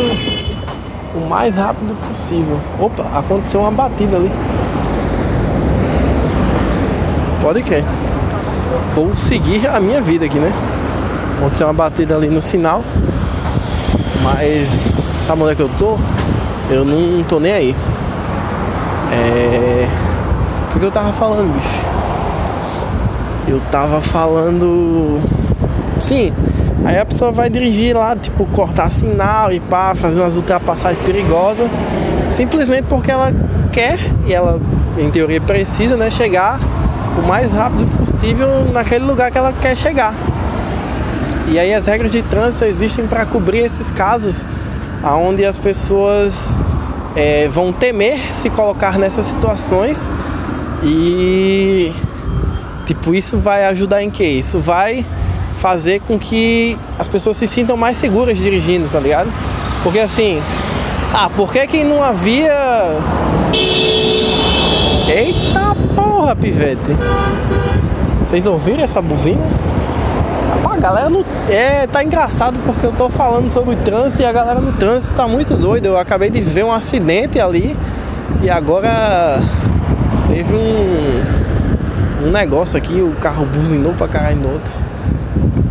o 1.16 1.28
mais 1.30 1.56
rápido 1.56 1.96
possível. 2.08 2.60
Opa, 2.80 3.04
aconteceu 3.18 3.60
uma 3.60 3.72
batida 3.72 4.16
ali. 4.16 4.32
Pode 7.42 7.62
crer. 7.62 7.84
Vou 8.96 9.16
seguir 9.16 9.68
a 9.68 9.80
minha 9.80 10.02
vida 10.02 10.26
aqui, 10.26 10.40
né? 10.40 10.52
Aconteceu 11.38 11.68
uma 11.68 11.74
batida 11.74 12.16
ali 12.16 12.30
no 12.30 12.42
sinal. 12.42 12.82
Mas 14.24 14.70
sabe 14.70 15.42
onde 15.42 15.52
é 15.52 15.56
que 15.56 15.62
eu 15.62 15.70
tô? 15.78 15.98
Eu 16.70 16.86
não 16.86 17.24
tô 17.24 17.40
nem 17.40 17.52
aí. 17.52 17.76
É. 19.12 19.88
O 20.76 20.80
que 20.80 20.86
eu 20.86 20.92
tava 20.92 21.12
falando, 21.12 21.54
bicho? 21.54 21.84
Eu 23.48 23.60
tava 23.72 24.02
falando. 24.02 25.22
Sim, 26.00 26.34
aí 26.86 26.98
a 26.98 27.06
pessoa 27.06 27.32
vai 27.32 27.50
dirigir 27.50 27.96
lá, 27.96 28.16
tipo, 28.16 28.46
cortar 28.46 28.90
sinal 28.90 29.52
e 29.52 29.60
pá, 29.60 29.94
fazer 29.94 30.22
umas 30.22 30.36
ultrapassagens 30.36 31.04
perigosas. 31.06 31.70
Simplesmente 32.30 32.86
porque 32.90 33.12
ela 33.12 33.32
quer 33.72 34.00
e 34.26 34.34
ela, 34.34 34.60
em 34.98 35.12
teoria, 35.12 35.42
precisa, 35.42 35.98
né? 35.98 36.10
Chegar 36.10 36.60
o 37.18 37.28
mais 37.28 37.52
rápido 37.52 37.86
possível 37.98 38.48
naquele 38.72 39.06
lugar 39.06 39.30
que 39.30 39.38
ela 39.38 39.54
quer 39.54 39.76
chegar. 39.76 40.14
E 41.54 41.60
aí 41.60 41.72
as 41.72 41.86
regras 41.86 42.12
de 42.12 42.24
trânsito 42.24 42.66
existem 42.66 43.06
para 43.06 43.28
cobrir 43.28 43.60
esses 43.60 43.92
casos 43.92 44.44
onde 45.04 45.46
as 45.46 45.60
pessoas 45.60 46.58
é, 47.16 47.48
vão 47.48 47.72
temer 47.72 48.18
se 48.34 48.50
colocar 48.50 48.98
nessas 48.98 49.28
situações 49.28 50.12
e 50.82 51.94
tipo 52.88 53.14
isso 53.14 53.38
vai 53.38 53.66
ajudar 53.66 54.02
em 54.02 54.10
que? 54.10 54.24
Isso 54.24 54.58
vai 54.58 55.06
fazer 55.58 56.02
com 56.02 56.18
que 56.18 56.76
as 56.98 57.08
pessoas 57.08 57.38
se 57.38 57.46
sintam 57.46 57.78
mais 57.78 57.98
seguras 57.98 58.36
dirigindo, 58.36 58.90
tá 58.90 59.00
ligado? 59.00 59.32
Porque 59.84 60.00
assim, 60.00 60.42
ah, 61.14 61.30
por 61.36 61.54
que 61.54 61.68
que 61.68 61.84
não 61.84 62.02
havia 62.02 62.98
Eita 65.08 65.76
porra, 65.96 66.36
pivete. 66.36 66.98
Vocês 68.26 68.44
ouviram 68.48 68.84
essa 68.84 69.00
buzina? 69.00 69.46
A 70.72 70.78
galera. 70.78 71.10
É, 71.50 71.88
tá 71.88 72.04
engraçado 72.04 72.60
porque 72.66 72.86
eu 72.86 72.92
tô 72.92 73.10
falando 73.10 73.50
sobre 73.52 73.76
trânsito 73.78 74.22
e 74.24 74.26
a 74.26 74.32
galera 74.32 74.60
no 74.60 74.74
trânsito 74.74 75.16
tá 75.16 75.28
muito 75.28 75.56
doida. 75.56 75.88
Eu 75.88 75.98
acabei 75.98 76.30
de 76.30 76.42
ver 76.42 76.64
um 76.64 76.72
acidente 76.72 77.40
ali 77.40 77.78
e 78.42 78.50
agora 78.50 79.42
teve 80.30 80.54
um, 80.54 82.28
um 82.28 82.32
negócio 82.32 82.78
aqui, 82.78 83.02
o 83.02 83.12
carro 83.20 83.46
buzinou 83.46 83.94
pra 83.94 84.08
caralho 84.08 84.38
no 84.38 84.54
outro. 84.54 84.74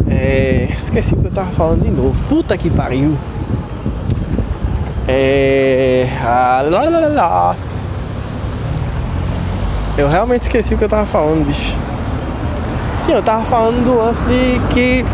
É, 0.08 0.68
esqueci 0.76 1.14
o 1.14 1.18
que 1.18 1.26
eu 1.26 1.32
tava 1.32 1.50
falando 1.50 1.82
de 1.82 1.90
novo. 1.90 2.22
Puta 2.28 2.56
que 2.56 2.68
pariu. 2.68 3.16
É. 5.08 6.06
Ah, 6.22 6.64
lá, 6.68 6.82
lá, 6.88 7.08
lá. 7.08 7.56
Eu 9.96 10.08
realmente 10.08 10.42
esqueci 10.42 10.74
o 10.74 10.78
que 10.78 10.84
eu 10.84 10.88
tava 10.88 11.04
falando, 11.04 11.46
bicho. 11.46 11.76
Sim, 13.02 13.12
eu 13.12 13.22
tava 13.22 13.44
falando 13.44 13.84
do 13.84 13.96
lance 13.96 14.22
de 14.26 14.60
que 14.72 15.04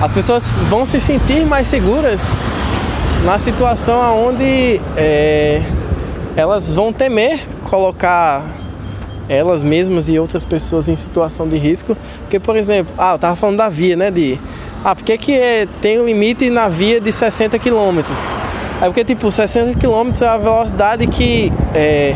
as 0.00 0.12
pessoas 0.12 0.44
vão 0.68 0.86
se 0.86 1.00
sentir 1.00 1.44
mais 1.44 1.66
seguras 1.66 2.36
na 3.24 3.38
situação 3.40 4.28
onde 4.28 4.80
é, 4.96 5.62
elas 6.36 6.72
vão 6.72 6.92
temer 6.92 7.40
colocar 7.68 8.44
elas 9.28 9.64
mesmas 9.64 10.08
e 10.08 10.16
outras 10.16 10.44
pessoas 10.44 10.88
em 10.88 10.94
situação 10.94 11.48
de 11.48 11.58
risco. 11.58 11.96
Porque, 12.20 12.38
por 12.38 12.56
exemplo, 12.56 12.94
ah, 12.96 13.14
eu 13.14 13.18
tava 13.18 13.34
falando 13.34 13.56
da 13.56 13.68
via, 13.68 13.96
né? 13.96 14.08
De 14.08 14.38
ah, 14.84 14.94
por 14.94 15.04
que, 15.04 15.18
que 15.18 15.36
é, 15.36 15.66
tem 15.80 16.00
um 16.00 16.06
limite 16.06 16.50
na 16.50 16.68
via 16.68 17.00
de 17.00 17.10
60 17.10 17.58
km? 17.58 17.98
É 18.80 18.84
porque, 18.86 19.04
tipo, 19.04 19.30
60 19.30 19.76
km 19.76 20.10
é 20.22 20.26
a 20.26 20.38
velocidade 20.38 21.06
que 21.08 21.52
é, 21.74 22.14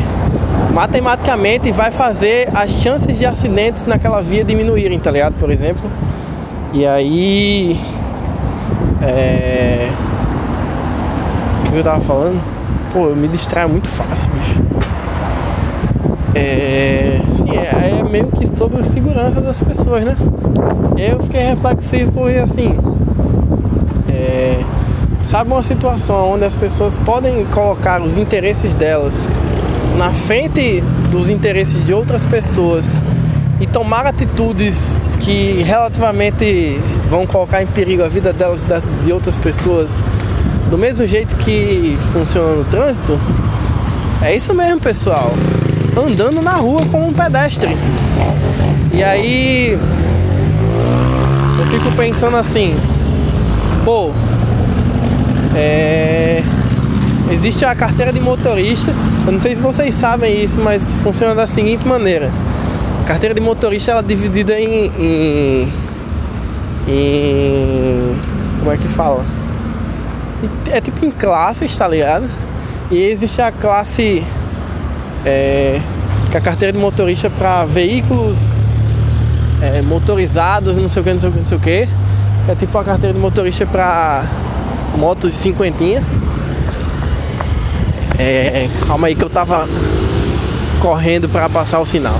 matematicamente 0.75 1.71
vai 1.71 1.89
fazer 1.89 2.49
as 2.53 2.69
chances 2.69 3.17
de 3.17 3.25
acidentes 3.25 3.85
naquela 3.85 4.21
via 4.21 4.43
diminuírem, 4.43 4.99
tá 4.99 5.09
ligado? 5.09 5.35
Por 5.35 5.49
exemplo. 5.49 5.89
E 6.73 6.85
aí. 6.85 7.79
É. 9.01 9.89
O 11.65 11.71
que 11.71 11.77
eu 11.77 11.83
tava 11.83 12.01
falando? 12.01 12.41
Pô, 12.91 13.07
eu 13.07 13.15
me 13.15 13.29
distraio 13.29 13.69
muito 13.69 13.87
fácil, 13.87 14.29
bicho. 14.33 14.61
É. 16.35 17.21
Assim, 17.33 17.55
é, 17.55 17.99
é 17.99 18.03
meio 18.03 18.27
que 18.27 18.45
sobre 18.45 18.81
a 18.81 18.83
segurança 18.83 19.39
das 19.39 19.61
pessoas, 19.61 20.03
né? 20.03 20.17
Eu 20.97 21.23
fiquei 21.23 21.41
reflexivo 21.41 22.11
porque 22.11 22.37
assim. 22.37 22.77
É, 24.13 24.59
sabe 25.21 25.51
uma 25.51 25.63
situação 25.63 26.33
onde 26.33 26.43
as 26.43 26.55
pessoas 26.55 26.97
podem 26.97 27.45
colocar 27.45 28.01
os 28.01 28.17
interesses 28.17 28.73
delas 28.73 29.29
na 29.97 30.11
frente 30.11 30.81
dos 31.11 31.29
interesses 31.29 31.83
de 31.83 31.93
outras 31.93 32.25
pessoas 32.25 33.01
e 33.59 33.65
tomar 33.65 34.05
atitudes 34.05 35.13
que 35.19 35.63
relativamente 35.63 36.79
vão 37.09 37.25
colocar 37.25 37.61
em 37.61 37.67
perigo 37.67 38.03
a 38.03 38.09
vida 38.09 38.33
delas 38.33 38.63
e 38.63 39.03
de 39.05 39.13
outras 39.13 39.37
pessoas, 39.37 40.03
do 40.69 40.77
mesmo 40.77 41.05
jeito 41.07 41.35
que 41.35 41.97
funciona 42.11 42.55
no 42.55 42.65
trânsito, 42.65 43.17
é 44.21 44.35
isso 44.35 44.53
mesmo, 44.53 44.79
pessoal. 44.79 45.31
Andando 45.97 46.41
na 46.41 46.53
rua 46.53 46.85
como 46.87 47.07
um 47.07 47.13
pedestre. 47.13 47.77
E 48.91 49.03
aí 49.03 49.77
eu 51.59 51.65
fico 51.67 51.91
pensando 51.95 52.35
assim, 52.35 52.75
pô, 53.85 54.11
é 55.55 56.43
Existe 57.31 57.65
a 57.65 57.73
carteira 57.73 58.13
de 58.13 58.19
motorista, 58.19 58.93
eu 59.25 59.31
não 59.31 59.41
sei 59.41 59.55
se 59.55 59.61
vocês 59.61 59.95
sabem 59.95 60.43
isso, 60.43 60.59
mas 60.59 60.95
funciona 60.97 61.33
da 61.33 61.47
seguinte 61.47 61.87
maneira. 61.87 62.31
A 63.03 63.07
carteira 63.07 63.33
de 63.33 63.41
motorista 63.41 63.91
ela 63.91 64.01
é 64.01 64.03
dividida 64.03 64.59
em, 64.59 64.91
em, 64.99 65.73
em 66.87 68.15
como 68.59 68.71
é 68.71 68.77
que 68.77 68.87
fala? 68.87 69.25
é 70.71 70.81
tipo 70.81 71.05
em 71.05 71.11
classes, 71.11 71.75
tá 71.77 71.87
ligado? 71.87 72.29
E 72.91 73.01
existe 73.03 73.41
a 73.41 73.51
classe 73.51 74.23
é, 75.25 75.79
que 76.29 76.37
é 76.37 76.39
a 76.39 76.41
carteira 76.41 76.71
de 76.71 76.77
motorista 76.77 77.29
para 77.29 77.65
veículos 77.65 78.37
é, 79.61 79.81
motorizados, 79.81 80.77
não 80.77 80.89
sei 80.89 81.01
o 81.01 81.05
que, 81.05 81.13
não 81.13 81.19
sei 81.19 81.29
o 81.29 81.31
que, 81.31 81.39
não 81.39 81.45
sei 81.45 81.57
o 81.57 81.61
que. 81.61 81.89
É 82.47 82.55
tipo 82.55 82.77
a 82.77 82.83
carteira 82.83 83.13
de 83.13 83.19
motorista 83.19 83.65
para 83.65 84.23
motos 84.97 85.33
cinquentinha. 85.33 86.03
É, 88.17 88.69
calma 88.87 89.07
aí 89.07 89.15
que 89.15 89.23
eu 89.23 89.29
tava 89.29 89.67
correndo 90.81 91.27
para 91.27 91.49
passar 91.49 91.79
o 91.79 91.85
sinal. 91.85 92.15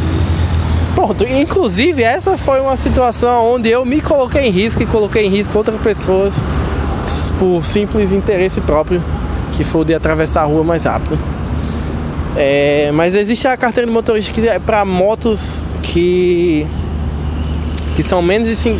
Pronto, 0.93 1.25
inclusive 1.25 2.01
essa 2.03 2.37
foi 2.37 2.61
uma 2.61 2.77
situação 2.77 3.53
onde 3.53 3.69
eu 3.69 3.85
me 3.85 4.01
coloquei 4.01 4.47
em 4.47 4.49
risco 4.49 4.81
e 4.81 4.85
coloquei 4.85 5.25
em 5.25 5.29
risco 5.29 5.57
outras 5.57 5.79
pessoas 5.81 6.43
por 7.37 7.65
simples 7.65 8.11
interesse 8.11 8.61
próprio, 8.61 9.03
que 9.51 9.63
foi 9.63 9.81
o 9.81 9.85
de 9.85 9.93
atravessar 9.93 10.43
a 10.43 10.45
rua 10.45 10.63
mais 10.63 10.85
rápido. 10.85 11.19
É, 12.35 12.91
mas 12.93 13.13
existe 13.13 13.47
a 13.47 13.55
carteira 13.55 13.87
de 13.87 13.93
motorista 13.93 14.33
que 14.33 14.47
é 14.47 14.59
para 14.59 14.83
motos 14.83 15.63
que 15.81 16.67
que 17.95 18.03
são 18.03 18.21
menos 18.21 18.47
de 18.47 18.55
5 18.57 18.77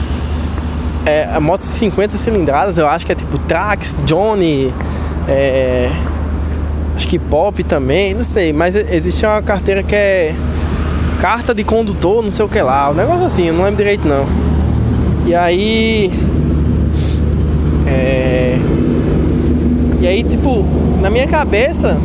é, 1.05 1.39
motos 1.39 1.65
de 1.67 1.74
50 1.74 2.17
cilindradas, 2.17 2.77
eu 2.77 2.88
acho 2.88 3.05
que 3.05 3.12
é 3.12 3.15
tipo 3.15 3.38
Trax, 3.39 4.00
Johnny, 4.05 4.74
é, 5.27 5.91
acho 7.06 7.10
que 7.10 7.20
Pop 7.20 7.64
também, 7.64 8.16
não 8.16 8.24
sei, 8.24 8.52
mas 8.52 8.76
existe 8.76 9.24
uma 9.26 9.40
carteira 9.40 9.84
que 9.84 9.94
é 9.94 10.34
carta 11.20 11.54
de 11.54 11.64
condutor, 11.64 12.24
não 12.24 12.32
sei 12.32 12.44
o 12.44 12.50
que 12.50 12.60
lá, 12.60 12.90
um 12.90 12.96
negócio 12.96 13.26
assim, 13.28 13.48
eu 13.48 13.54
não 13.54 13.64
lembro 13.64 13.78
direito 13.78 14.08
não. 14.08 14.26
E 15.28 15.36
aí. 15.36 16.12
É. 17.86 18.58
E 20.02 20.08
aí, 20.08 20.24
tipo, 20.24 20.66
na 21.00 21.12
minha 21.12 21.28
cabeça, 21.28 21.96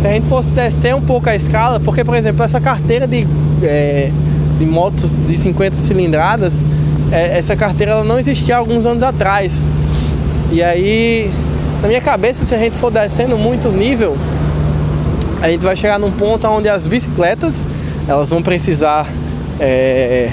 se 0.00 0.06
a 0.06 0.12
gente 0.12 0.28
fosse 0.28 0.50
descer 0.50 0.94
um 0.94 1.00
pouco 1.00 1.28
a 1.28 1.34
escala, 1.34 1.80
porque, 1.80 2.04
por 2.04 2.14
exemplo, 2.14 2.44
essa 2.44 2.60
carteira 2.60 3.08
de, 3.08 3.26
é, 3.62 4.10
de 4.58 4.66
motos 4.66 5.20
de 5.20 5.36
50 5.36 5.78
cilindradas, 5.78 6.62
é, 7.10 7.38
essa 7.38 7.56
carteira 7.56 7.92
ela 7.92 8.04
não 8.04 8.18
existia 8.20 8.56
alguns 8.56 8.86
anos 8.86 9.02
atrás. 9.02 9.64
E 10.50 10.62
aí, 10.62 11.30
na 11.82 11.88
minha 11.88 12.00
cabeça, 12.00 12.46
se 12.46 12.54
a 12.54 12.58
gente 12.58 12.76
for 12.76 12.92
descendo 12.92 13.36
muito 13.36 13.68
nível, 13.68 14.16
a 15.42 15.50
gente 15.50 15.62
vai 15.62 15.76
chegar 15.76 15.98
num 15.98 16.12
ponto 16.12 16.46
onde 16.46 16.68
as 16.68 16.86
bicicletas 16.86 17.66
elas 18.06 18.30
vão 18.30 18.40
precisar 18.40 19.08
é, 19.58 20.30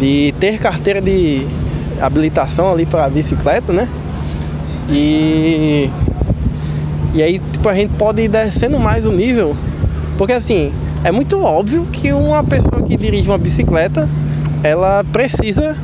de 0.00 0.32
ter 0.40 0.58
carteira 0.58 1.00
de 1.00 1.46
habilitação 2.00 2.72
ali 2.72 2.86
para 2.86 3.06
bicicleta, 3.10 3.70
né? 3.70 3.86
E 4.88 5.90
e 7.14 7.22
aí 7.22 7.38
tipo, 7.38 7.68
a 7.68 7.74
gente 7.74 7.92
pode 7.94 8.22
ir 8.22 8.28
descendo 8.28 8.78
mais 8.78 9.04
o 9.04 9.12
nível, 9.12 9.54
porque 10.16 10.32
assim 10.32 10.72
é 11.04 11.12
muito 11.12 11.38
óbvio 11.42 11.86
que 11.92 12.14
uma 12.14 12.42
pessoa 12.42 12.82
que 12.82 12.96
dirige 12.96 13.28
uma 13.28 13.36
bicicleta 13.36 14.08
ela 14.62 15.04
precisa 15.12 15.76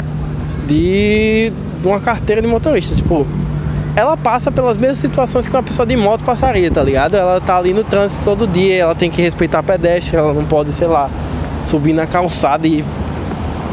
de, 0.67 1.53
de 1.83 1.89
uma 1.89 2.01
carteira 2.01 2.41
de 2.41 2.49
motorista, 2.49 2.97
tipo 2.97 3.27
ela 3.99 4.17
passa 4.17 4.53
pelas 4.53 4.77
mesmas 4.77 4.99
situações 4.99 5.49
que 5.49 5.57
uma 5.57 5.63
pessoa 5.63 5.85
de 5.85 5.97
moto 5.97 6.23
passaria, 6.23 6.71
tá 6.71 6.81
ligado? 6.85 7.17
Ela 7.17 7.41
tá 7.41 7.57
ali 7.57 7.75
no 7.75 7.83
trânsito 7.83 8.23
todo 8.25 8.47
dia, 8.47 8.83
ela 8.83 8.95
tem 8.95 9.11
que 9.11 9.21
respeitar 9.21 9.61
pedestre, 9.61 10.17
ela 10.17 10.33
não 10.33 10.45
pode, 10.45 10.73
sei 10.73 10.87
lá, 10.87 11.11
subir 11.61 11.93
na 11.93 12.07
calçada 12.07 12.65
e 12.69 12.85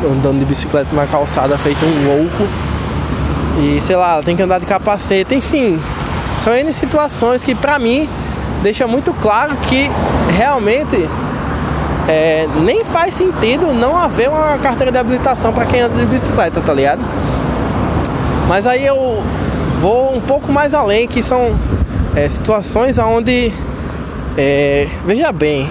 andando 0.04 0.40
de 0.40 0.46
bicicleta 0.46 0.96
na 0.96 1.06
calçada 1.06 1.56
feito 1.60 1.86
um 1.86 2.08
louco. 2.08 2.48
E 3.60 3.80
sei 3.80 3.96
lá, 3.96 4.14
ela 4.14 4.24
tem 4.24 4.36
que 4.36 4.42
andar 4.42 4.60
de 4.60 4.66
capacete, 4.66 5.36
enfim. 5.36 5.80
São 6.40 6.56
N 6.56 6.74
situações 6.74 7.44
que 7.44 7.54
pra 7.54 7.78
mim 7.78 8.10
deixa 8.64 8.88
muito 8.88 9.14
claro 9.14 9.56
que 9.58 9.92
realmente 10.36 11.08
é, 12.08 12.48
nem 12.64 12.84
faz 12.84 13.14
sentido 13.14 13.72
não 13.74 13.96
haver 13.96 14.30
uma 14.30 14.58
carteira 14.58 14.92
de 14.92 14.98
habilitação 14.98 15.54
para 15.54 15.66
quem 15.66 15.82
anda 15.82 16.00
de 16.00 16.08
bicicleta, 16.08 16.62
tá 16.62 16.74
ligado? 16.74 17.02
Mas 18.48 18.66
aí 18.66 18.84
eu 18.84 19.24
vou 19.82 20.16
um 20.16 20.22
pouco 20.22 20.52
mais 20.52 20.74
além, 20.74 21.08
que 21.08 21.22
são 21.22 21.58
é, 22.16 22.28
situações 22.30 22.98
onde, 22.98 23.52
é, 24.38 24.88
veja 25.06 25.32
bem, 25.32 25.70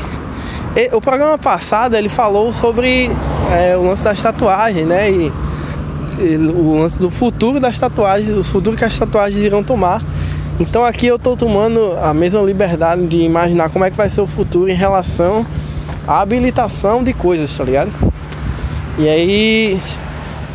o 0.93 1.01
programa 1.01 1.39
passado 1.39 1.95
ele 1.95 2.09
falou 2.09 2.53
sobre 2.53 3.11
é, 3.53 3.77
o 3.77 3.83
lance 3.83 4.03
das 4.03 4.21
tatuagens, 4.21 4.87
né? 4.87 5.11
E, 5.11 5.33
e, 6.19 6.37
o 6.37 6.81
lance 6.81 6.99
do 6.99 7.11
futuro 7.11 7.61
das 7.61 7.79
tatuagens, 7.79 8.37
o 8.37 8.43
futuro 8.43 8.77
que 8.77 8.85
as 8.85 8.99
tatuagens 8.99 9.41
irão 9.41 9.63
tomar. 9.63 10.03
Então 10.59 10.85
aqui 10.85 11.07
eu 11.07 11.17
estou 11.17 11.37
tomando 11.37 11.97
a 12.01 12.13
mesma 12.15 12.41
liberdade 12.41 13.07
de 13.07 13.19
imaginar 13.19 13.71
como 13.71 13.85
é 13.85 13.91
que 13.91 13.97
vai 13.97 14.09
ser 14.11 14.21
o 14.21 14.27
futuro 14.27 14.69
em 14.69 14.75
relação 14.75 15.47
à 16.07 16.21
habilitação 16.21 17.03
de 17.03 17.13
coisas, 17.13 17.57
tá 17.57 17.65
ligado? 17.65 17.91
E 18.99 19.09
aí, 19.09 19.81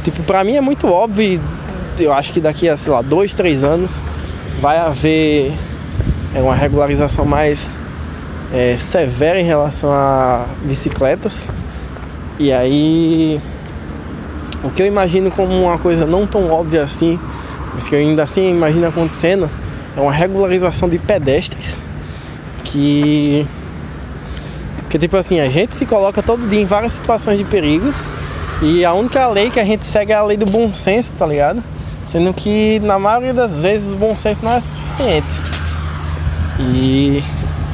tipo, 0.04 0.24
pra 0.24 0.44
mim 0.44 0.56
é 0.56 0.62
muito 0.62 0.88
óbvio 0.88 1.42
eu 2.00 2.14
acho 2.14 2.34
que 2.34 2.40
daqui 2.40 2.68
a, 2.68 2.78
sei 2.78 2.92
lá, 2.92 3.02
dois, 3.02 3.34
três 3.34 3.64
anos 3.64 4.02
vai 4.62 4.78
haver 4.78 5.54
é, 6.36 6.42
uma 6.42 6.56
regularização 6.56 7.26
mais 7.26 7.78
é, 8.54 8.76
severa 8.78 9.40
em 9.40 9.44
relação 9.44 9.92
a 9.92 10.46
bicicletas. 10.64 11.50
E 12.38 12.52
aí 12.52 13.42
o 14.64 14.70
que 14.70 14.82
eu 14.82 14.86
imagino 14.86 15.32
como 15.32 15.54
uma 15.58 15.78
coisa 15.78 16.06
não 16.06 16.28
tão 16.28 16.50
óbvia 16.50 16.84
assim, 16.84 17.20
mas 17.74 17.88
que 17.88 17.96
eu 17.96 18.00
ainda 18.00 18.24
assim 18.24 18.50
imagino 18.50 18.88
acontecendo, 18.88 19.50
é 19.96 20.02
uma 20.02 20.12
regularização 20.12 20.90
de 20.90 20.98
pedestres 20.98 21.78
que 22.64 23.46
que 24.90 24.98
tipo 24.98 25.16
assim, 25.18 25.40
a 25.40 25.48
gente 25.48 25.76
se 25.76 25.86
coloca 25.86 26.24
todo 26.24 26.48
dia 26.48 26.62
em 26.62 26.66
várias 26.66 26.94
situações 26.94 27.38
de 27.38 27.46
perigo 27.46 27.94
e 28.62 28.84
a 28.84 28.92
única 28.92 29.28
lei 29.28 29.50
que 29.52 29.60
a 29.60 29.64
gente 29.64 29.86
segue 29.86 30.12
é 30.12 30.16
a 30.16 30.24
lei 30.24 30.36
do 30.36 30.48
bom 30.48 30.74
senso, 30.74 31.12
tá 31.18 31.28
ligado? 31.28 31.64
Sendo 32.10 32.34
que 32.34 32.80
na 32.80 32.98
maioria 32.98 33.36
das 33.36 33.62
vezes 33.62 33.92
o 33.94 33.96
bom 33.96 34.16
senso 34.16 34.44
não 34.44 34.52
é 34.52 34.60
suficiente. 34.60 35.40
E 36.60 37.24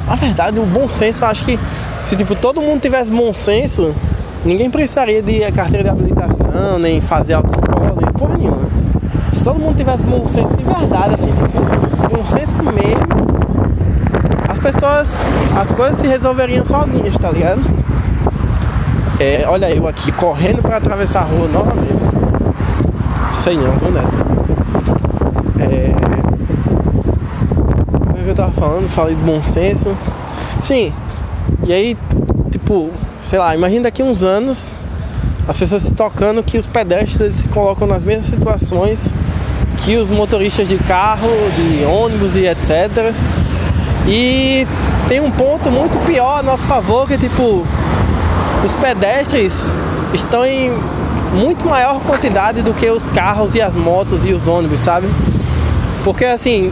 na 0.06 0.16
verdade 0.16 0.60
o 0.60 0.66
bom 0.66 0.90
senso 0.90 1.24
eu 1.24 1.30
acho 1.30 1.46
que 1.46 1.58
se 2.04 2.18
tipo 2.18 2.36
todo 2.36 2.60
mundo 2.62 2.82
tivesse 2.82 3.10
bom 3.10 3.34
senso, 3.34 3.96
ninguém 4.44 4.70
precisaria 4.70 5.22
de 5.22 5.40
carteira 5.54 5.84
de 5.86 5.90
habilitação, 5.90 6.78
nem 6.78 7.00
fazer 7.00 7.36
autoescola, 7.36 7.96
nem 7.96 8.12
porra 8.12 8.38
nenhuma. 8.38 8.70
Se 9.34 9.42
todo 9.42 9.58
mundo 9.58 9.78
tivesse 9.78 10.04
bom 10.04 10.28
senso 10.28 10.54
de 10.54 10.64
verdade, 10.66 11.16
assim, 11.16 11.32
tipo, 11.32 12.18
bom 12.18 12.26
senso 12.26 12.58
mesmo, 12.58 13.06
as 14.50 14.60
pessoas, 14.60 15.12
as 15.58 15.72
coisas 15.72 15.98
se 15.98 16.08
resolveriam 16.08 16.66
sozinhas, 16.66 17.18
tá 17.18 17.32
ligado? 17.32 17.62
É, 19.18 19.46
olha 19.48 19.74
eu 19.74 19.88
aqui 19.88 20.12
correndo 20.12 20.62
para 20.62 20.76
atravessar 20.76 21.22
a 21.22 21.24
rua 21.24 21.48
novamente. 21.48 22.16
Sei 23.36 23.58
não, 23.58 23.74
viu, 23.74 23.92
Neto? 23.92 24.18
É... 25.60 25.94
O 28.10 28.14
que 28.14 28.25
eu 28.42 28.48
tava 28.48 28.52
falando? 28.52 28.90
Falei 28.90 29.16
de 29.16 29.22
bom 29.22 29.42
senso. 29.42 29.96
Sim. 30.62 30.94
E 31.66 31.72
aí, 31.72 31.98
tipo, 32.52 32.90
sei 33.24 33.40
lá, 33.40 33.56
imagina 33.56 33.84
daqui 33.84 34.04
uns 34.04 34.24
anos 34.24 34.84
as 35.48 35.58
pessoas 35.58 35.84
se 35.84 35.96
tocando 35.96 36.44
que 36.44 36.58
os 36.58 36.68
pedestres 36.68 37.38
se 37.38 37.50
colocam 37.50 37.88
nas 37.88 38.04
mesmas 38.04 38.26
situações 38.26 39.14
que 39.78 39.96
os 39.98 40.10
motoristas 40.10 40.68
de 40.68 40.78
carro, 40.80 41.30
de 41.56 41.86
ônibus 41.86 42.36
e 42.36 42.48
etc. 42.48 43.14
E 44.08 44.68
tem 45.08 45.20
um 45.20 45.32
ponto 45.32 45.70
muito 45.70 45.98
pior 46.06 46.40
a 46.40 46.44
nosso 46.44 46.66
favor 46.66 47.08
que 47.08 47.18
tipo 47.18 47.66
os 48.66 48.76
pedestres 48.76 49.70
estão 50.14 50.46
em 50.46 50.72
muito 51.34 51.68
maior 51.68 52.00
quantidade 52.02 52.62
do 52.62 52.74
que 52.74 52.90
os 52.90 53.04
carros 53.06 53.54
e 53.54 53.62
as 53.62 53.76
motos 53.76 54.26
e 54.26 54.34
os 54.34 54.48
ônibus, 54.48 54.80
sabe? 54.80 55.08
Porque 56.04 56.26
assim, 56.26 56.72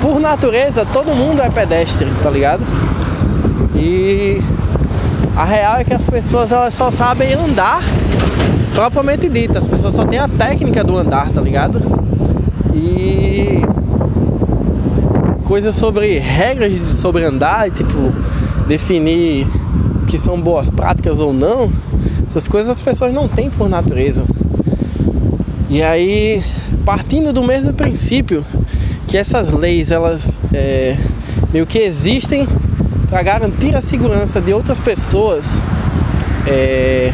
por 0.00 0.18
natureza, 0.18 0.86
todo 0.86 1.14
mundo 1.14 1.42
é 1.42 1.50
pedestre, 1.50 2.10
tá 2.22 2.30
ligado? 2.30 2.62
E 3.74 4.42
a 5.36 5.44
real 5.44 5.76
é 5.76 5.84
que 5.84 5.94
as 5.94 6.04
pessoas 6.04 6.52
elas 6.52 6.74
só 6.74 6.90
sabem 6.90 7.32
andar 7.34 7.82
propriamente 8.74 9.28
dita, 9.28 9.58
as 9.58 9.66
pessoas 9.66 9.94
só 9.94 10.04
têm 10.04 10.18
a 10.18 10.28
técnica 10.28 10.82
do 10.82 10.96
andar, 10.96 11.30
tá 11.30 11.40
ligado? 11.40 11.80
E 12.74 13.60
coisas 15.44 15.74
sobre 15.74 16.18
regras 16.18 16.72
sobre 16.80 17.24
andar, 17.24 17.70
tipo 17.70 18.12
definir 18.66 19.46
o 20.02 20.06
que 20.06 20.18
são 20.18 20.40
boas 20.40 20.70
práticas 20.70 21.18
ou 21.18 21.32
não, 21.32 21.70
essas 22.28 22.46
coisas 22.46 22.70
as 22.70 22.80
pessoas 22.80 23.12
não 23.12 23.28
têm 23.28 23.50
por 23.50 23.68
natureza. 23.68 24.24
E 25.68 25.82
aí, 25.82 26.42
partindo 26.84 27.32
do 27.32 27.42
mesmo 27.42 27.72
princípio 27.72 28.44
que 29.10 29.18
essas 29.18 29.50
leis 29.50 29.90
elas 29.90 30.38
é, 30.54 30.96
meio 31.52 31.66
que 31.66 31.78
existem 31.78 32.46
para 33.08 33.20
garantir 33.24 33.74
a 33.74 33.82
segurança 33.82 34.40
de 34.40 34.54
outras 34.54 34.78
pessoas 34.78 35.60
é, 36.46 37.12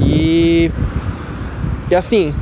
e, 0.00 0.70
e 1.90 1.94
assim 1.96 2.32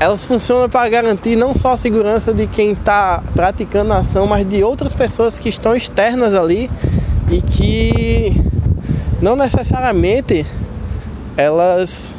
elas 0.00 0.24
funcionam 0.24 0.66
para 0.70 0.88
garantir 0.88 1.36
não 1.36 1.54
só 1.54 1.72
a 1.72 1.76
segurança 1.76 2.32
de 2.32 2.46
quem 2.46 2.72
está 2.72 3.22
praticando 3.34 3.92
a 3.92 3.98
ação, 3.98 4.26
mas 4.26 4.48
de 4.48 4.62
outras 4.62 4.94
pessoas 4.94 5.38
que 5.38 5.50
estão 5.50 5.76
externas 5.76 6.32
ali 6.34 6.70
e 7.30 7.42
que 7.42 8.34
não 9.20 9.36
necessariamente 9.36 10.46
elas 11.36 12.14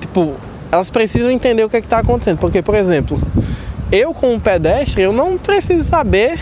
tipo 0.00 0.32
elas 0.72 0.88
precisam 0.88 1.30
entender 1.30 1.64
o 1.64 1.68
que 1.68 1.76
é 1.76 1.80
está 1.80 1.98
acontecendo. 1.98 2.38
Porque 2.38 2.62
por 2.62 2.74
exemplo 2.74 3.20
eu 3.90 4.12
como 4.14 4.38
pedestre 4.40 5.02
eu 5.02 5.12
não 5.12 5.38
preciso 5.38 5.84
saber 5.84 6.38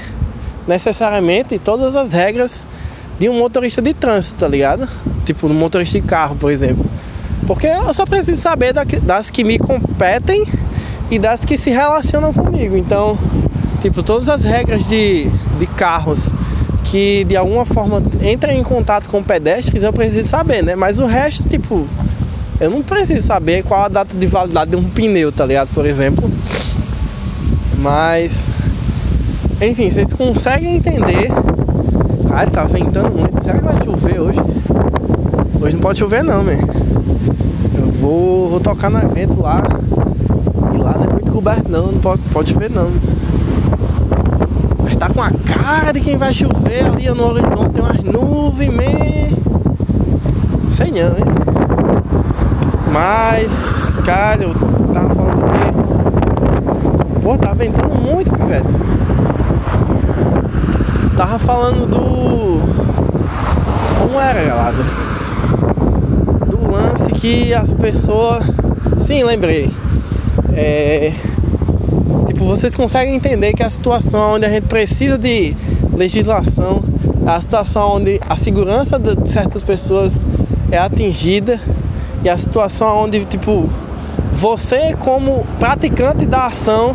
necessariamente 0.67 1.59
todas 1.59 1.95
as 1.95 2.13
regras 2.13 2.67
de 3.19 3.29
um 3.29 3.39
motorista 3.39 3.81
de 3.81 3.95
trânsito 3.95 4.41
tá 4.41 4.49
ligado 4.49 4.89
tipo 5.25 5.47
um 5.47 5.55
motorista 5.55 6.01
de 6.01 6.07
carro 6.07 6.37
por 6.37 6.51
exemplo 6.51 6.85
porque 7.47 7.69
eu 7.69 7.95
só 7.95 8.05
preciso 8.05 8.41
saber 8.41 8.73
das 8.73 9.31
que 9.31 9.45
me 9.45 9.59
competem 9.59 10.45
e 11.11 11.19
das 11.19 11.45
que 11.45 11.57
se 11.57 11.71
relacionam 11.71 12.33
comigo. 12.33 12.77
Então, 12.77 13.17
tipo, 13.81 14.03
todas 14.03 14.29
as 14.29 14.43
regras 14.43 14.87
de, 14.89 15.31
de 15.59 15.67
carros 15.67 16.31
que 16.85 17.25
de 17.25 17.37
alguma 17.37 17.65
forma 17.65 18.03
entram 18.23 18.53
em 18.53 18.63
contato 18.63 19.09
com 19.09 19.23
pedestres, 19.23 19.83
eu 19.83 19.93
preciso 19.93 20.29
saber, 20.29 20.63
né? 20.63 20.77
Mas 20.77 21.01
o 21.01 21.07
resto, 21.07 21.49
tipo, 21.49 21.87
eu 22.61 22.71
não 22.71 22.83
preciso 22.83 23.27
saber 23.27 23.65
qual 23.65 23.85
a 23.85 23.89
data 23.89 24.17
de 24.17 24.27
validade 24.27 24.71
de 24.71 24.77
um 24.77 24.85
pneu, 24.85 25.33
tá 25.33 25.47
ligado? 25.47 25.69
Por 25.75 25.87
exemplo. 25.87 26.31
Mas, 27.79 28.45
enfim, 29.61 29.91
vocês 29.91 30.12
conseguem 30.12 30.77
entender. 30.77 31.31
Cara, 32.29 32.51
tá 32.51 32.65
ventando 32.65 33.11
muito. 33.11 33.43
Será 33.43 33.59
que 33.59 33.65
vai 33.65 33.85
chover 33.85 34.21
hoje? 34.21 34.41
Hoje 35.61 35.75
não 35.75 35.81
pode 35.81 35.99
chover, 35.99 36.23
não, 36.23 36.43
man. 36.45 36.59
Eu 37.75 37.87
vou, 38.01 38.51
vou 38.51 38.61
tocar 38.61 38.91
no 38.91 38.99
evento 38.99 39.41
lá. 39.41 39.62
E 40.75 40.79
lá 40.79 40.95
não 40.95 41.05
é 41.05 41.12
muito 41.12 41.33
coberto 41.33 41.71
não, 41.71 41.93
não 41.93 42.01
pode, 42.01 42.23
pode 42.33 42.53
chover 42.53 42.71
não. 42.71 42.91
Mas 44.83 44.97
tá 44.97 45.09
com 45.09 45.23
a 45.23 45.31
cara 45.31 45.93
de 45.93 46.01
quem 46.01 46.17
vai 46.17 46.33
chover 46.33 46.85
ali 46.85 47.09
no 47.11 47.27
horizonte, 47.27 47.71
tem 47.75 47.83
umas 47.83 48.03
nuvens 48.03 48.73
meio. 48.73 49.37
Sei 50.73 50.91
não, 50.91 51.17
hein? 51.17 51.25
Mas, 52.93 53.91
cara, 54.05 54.45
eu 54.45 54.55
tava 54.93 55.15
falando 55.15 55.45
o 55.45 55.51
quê? 55.53 55.87
Pô, 57.27 57.37
tá 57.37 57.53
ventando 57.53 57.93
muito, 57.93 58.33
pivete. 58.33 58.73
Tava 61.17 61.41
falando 61.41 61.85
do. 61.85 62.61
Como 63.99 64.21
era, 64.21 64.45
galera? 64.45 64.77
lance 66.71 67.11
que 67.15 67.53
as 67.53 67.73
pessoas. 67.73 68.45
Sim, 69.01 69.25
lembrei. 69.25 69.69
É... 70.55 71.12
Tipo, 72.29 72.45
vocês 72.45 72.77
conseguem 72.77 73.17
entender 73.17 73.55
que 73.55 73.65
a 73.65 73.71
situação 73.71 74.35
onde 74.35 74.47
a 74.47 74.49
gente 74.49 74.69
precisa 74.69 75.19
de 75.19 75.53
legislação, 75.95 76.85
a 77.27 77.41
situação 77.41 77.97
onde 77.97 78.21
a 78.31 78.37
segurança 78.37 79.01
de 79.01 79.29
certas 79.29 79.65
pessoas 79.65 80.25
é 80.71 80.79
atingida 80.79 81.61
e 82.23 82.29
a 82.29 82.39
situação 82.39 83.03
onde, 83.03 83.25
tipo, 83.25 83.69
você 84.37 84.94
como 85.01 85.46
praticante 85.59 86.27
da 86.27 86.46
ação 86.46 86.94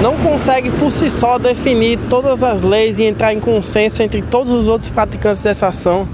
não 0.00 0.16
consegue 0.16 0.70
por 0.70 0.92
si 0.92 1.10
só 1.10 1.38
definir 1.38 1.98
todas 2.08 2.44
as 2.44 2.62
leis 2.62 3.00
e 3.00 3.04
entrar 3.04 3.34
em 3.34 3.40
consenso 3.40 4.00
entre 4.00 4.22
todos 4.22 4.52
os 4.52 4.68
outros 4.68 4.88
praticantes 4.88 5.42
dessa 5.42 5.66
ação 5.66 6.08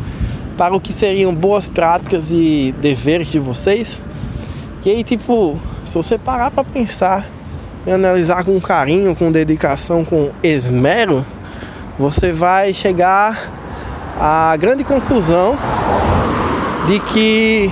para 0.57 0.75
o 0.75 0.81
que 0.81 0.91
seriam 0.91 1.35
boas 1.35 1.69
práticas 1.69 2.31
e 2.33 2.75
deveres 2.81 3.27
de 3.29 3.39
vocês. 3.39 4.01
E 4.87 4.91
aí, 4.91 5.05
tipo, 5.05 5.61
se 5.85 5.95
você 5.95 6.17
parar 6.17 6.51
para 6.51 6.65
pensar 6.65 7.27
e 7.87 7.91
analisar 7.91 8.43
com 8.43 8.59
carinho, 8.59 9.15
com 9.15 9.31
dedicação, 9.31 10.03
com 10.03 10.31
esmero, 10.43 11.23
você 11.99 12.33
vai 12.33 12.73
chegar 12.73 13.53
à 14.19 14.57
grande 14.57 14.83
conclusão 14.83 15.59
de 16.87 17.01
que 17.01 17.71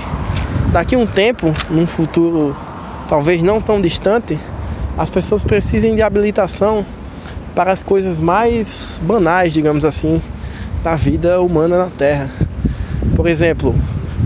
daqui 0.75 0.93
a 0.93 0.97
um 0.97 1.07
tempo, 1.07 1.55
num 1.69 1.87
futuro 1.87 2.53
talvez 3.07 3.41
não 3.41 3.61
tão 3.61 3.79
distante, 3.79 4.37
as 4.97 5.09
pessoas 5.09 5.41
precisem 5.41 5.95
de 5.95 6.01
habilitação 6.01 6.85
para 7.55 7.71
as 7.71 7.81
coisas 7.81 8.19
mais 8.19 8.99
banais, 9.01 9.53
digamos 9.53 9.85
assim, 9.85 10.21
da 10.83 10.97
vida 10.97 11.39
humana 11.39 11.77
na 11.77 11.85
Terra. 11.85 12.29
Por 13.15 13.25
exemplo, 13.25 13.73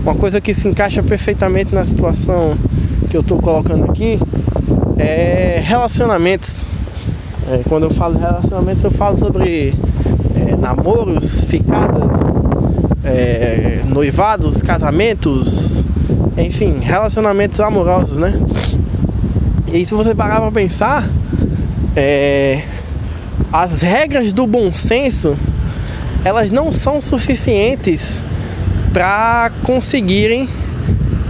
uma 0.02 0.16
coisa 0.16 0.40
que 0.40 0.52
se 0.52 0.66
encaixa 0.66 1.04
perfeitamente 1.04 1.72
na 1.72 1.84
situação 1.84 2.58
que 3.08 3.16
eu 3.16 3.20
estou 3.20 3.40
colocando 3.40 3.84
aqui 3.84 4.18
é 4.98 5.62
relacionamentos. 5.64 6.64
É, 7.48 7.60
quando 7.68 7.84
eu 7.84 7.90
falo 7.90 8.18
relacionamentos, 8.18 8.82
eu 8.82 8.90
falo 8.90 9.16
sobre 9.16 9.72
é, 10.34 10.56
namoros, 10.56 11.44
ficadas, 11.44 12.10
é, 13.04 13.82
noivados, 13.86 14.60
casamentos, 14.62 15.79
enfim, 16.36 16.78
relacionamentos 16.80 17.60
amorosos, 17.60 18.18
né? 18.18 18.38
E 19.72 19.84
se 19.84 19.94
você 19.94 20.14
parar 20.14 20.40
para 20.40 20.50
pensar, 20.50 21.08
é, 21.96 22.62
as 23.52 23.82
regras 23.82 24.32
do 24.32 24.46
bom 24.46 24.72
senso 24.72 25.36
elas 26.24 26.50
não 26.52 26.70
são 26.70 27.00
suficientes 27.00 28.20
para 28.92 29.50
conseguirem 29.64 30.48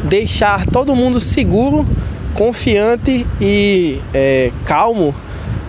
deixar 0.04 0.66
todo 0.66 0.94
mundo 0.96 1.20
seguro, 1.20 1.86
confiante 2.34 3.26
e 3.40 4.00
é, 4.14 4.50
calmo 4.64 5.14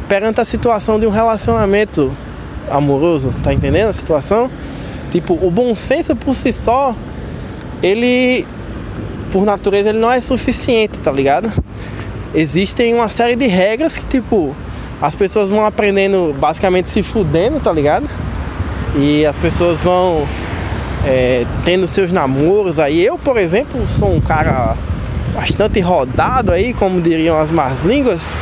perante 0.08 0.42
a 0.42 0.46
situação 0.46 1.00
de 1.00 1.06
um 1.06 1.10
relacionamento 1.10 2.12
amoroso, 2.70 3.34
tá 3.44 3.54
entendendo 3.54 3.90
a 3.90 3.94
situação? 3.94 4.50
Tipo, 5.12 5.34
o 5.34 5.52
bom 5.52 5.76
senso 5.76 6.16
por 6.16 6.36
si 6.36 6.54
só, 6.54 6.96
ele, 7.84 8.46
por 9.32 9.46
natureza, 9.46 9.90
ele 9.90 10.00
não 10.00 10.12
é 10.12 10.20
suficiente, 10.20 11.00
tá 11.00 11.12
ligado? 11.12 11.52
Existem 12.34 12.94
uma 12.94 13.10
série 13.10 13.36
de 13.36 13.48
regras 13.48 13.98
que, 13.98 14.06
tipo, 14.06 14.56
as 15.02 15.16
pessoas 15.16 15.50
vão 15.50 15.66
aprendendo 15.66 16.36
basicamente 16.40 16.90
se 16.90 17.02
fudendo, 17.02 17.60
tá 17.60 17.72
ligado? 17.72 18.10
E 18.96 19.26
as 19.26 19.38
pessoas 19.38 19.82
vão 19.82 20.28
é, 21.06 21.46
tendo 21.66 21.88
seus 21.88 22.12
namoros 22.12 22.80
aí. 22.80 23.04
Eu, 23.04 23.18
por 23.18 23.38
exemplo, 23.38 23.88
sou 23.88 24.14
um 24.14 24.22
cara 24.22 24.76
bastante 25.34 25.80
rodado 25.80 26.52
aí, 26.52 26.74
como 26.74 27.02
diriam 27.02 27.40
as 27.40 27.52
más 27.52 27.82
línguas. 27.82 28.36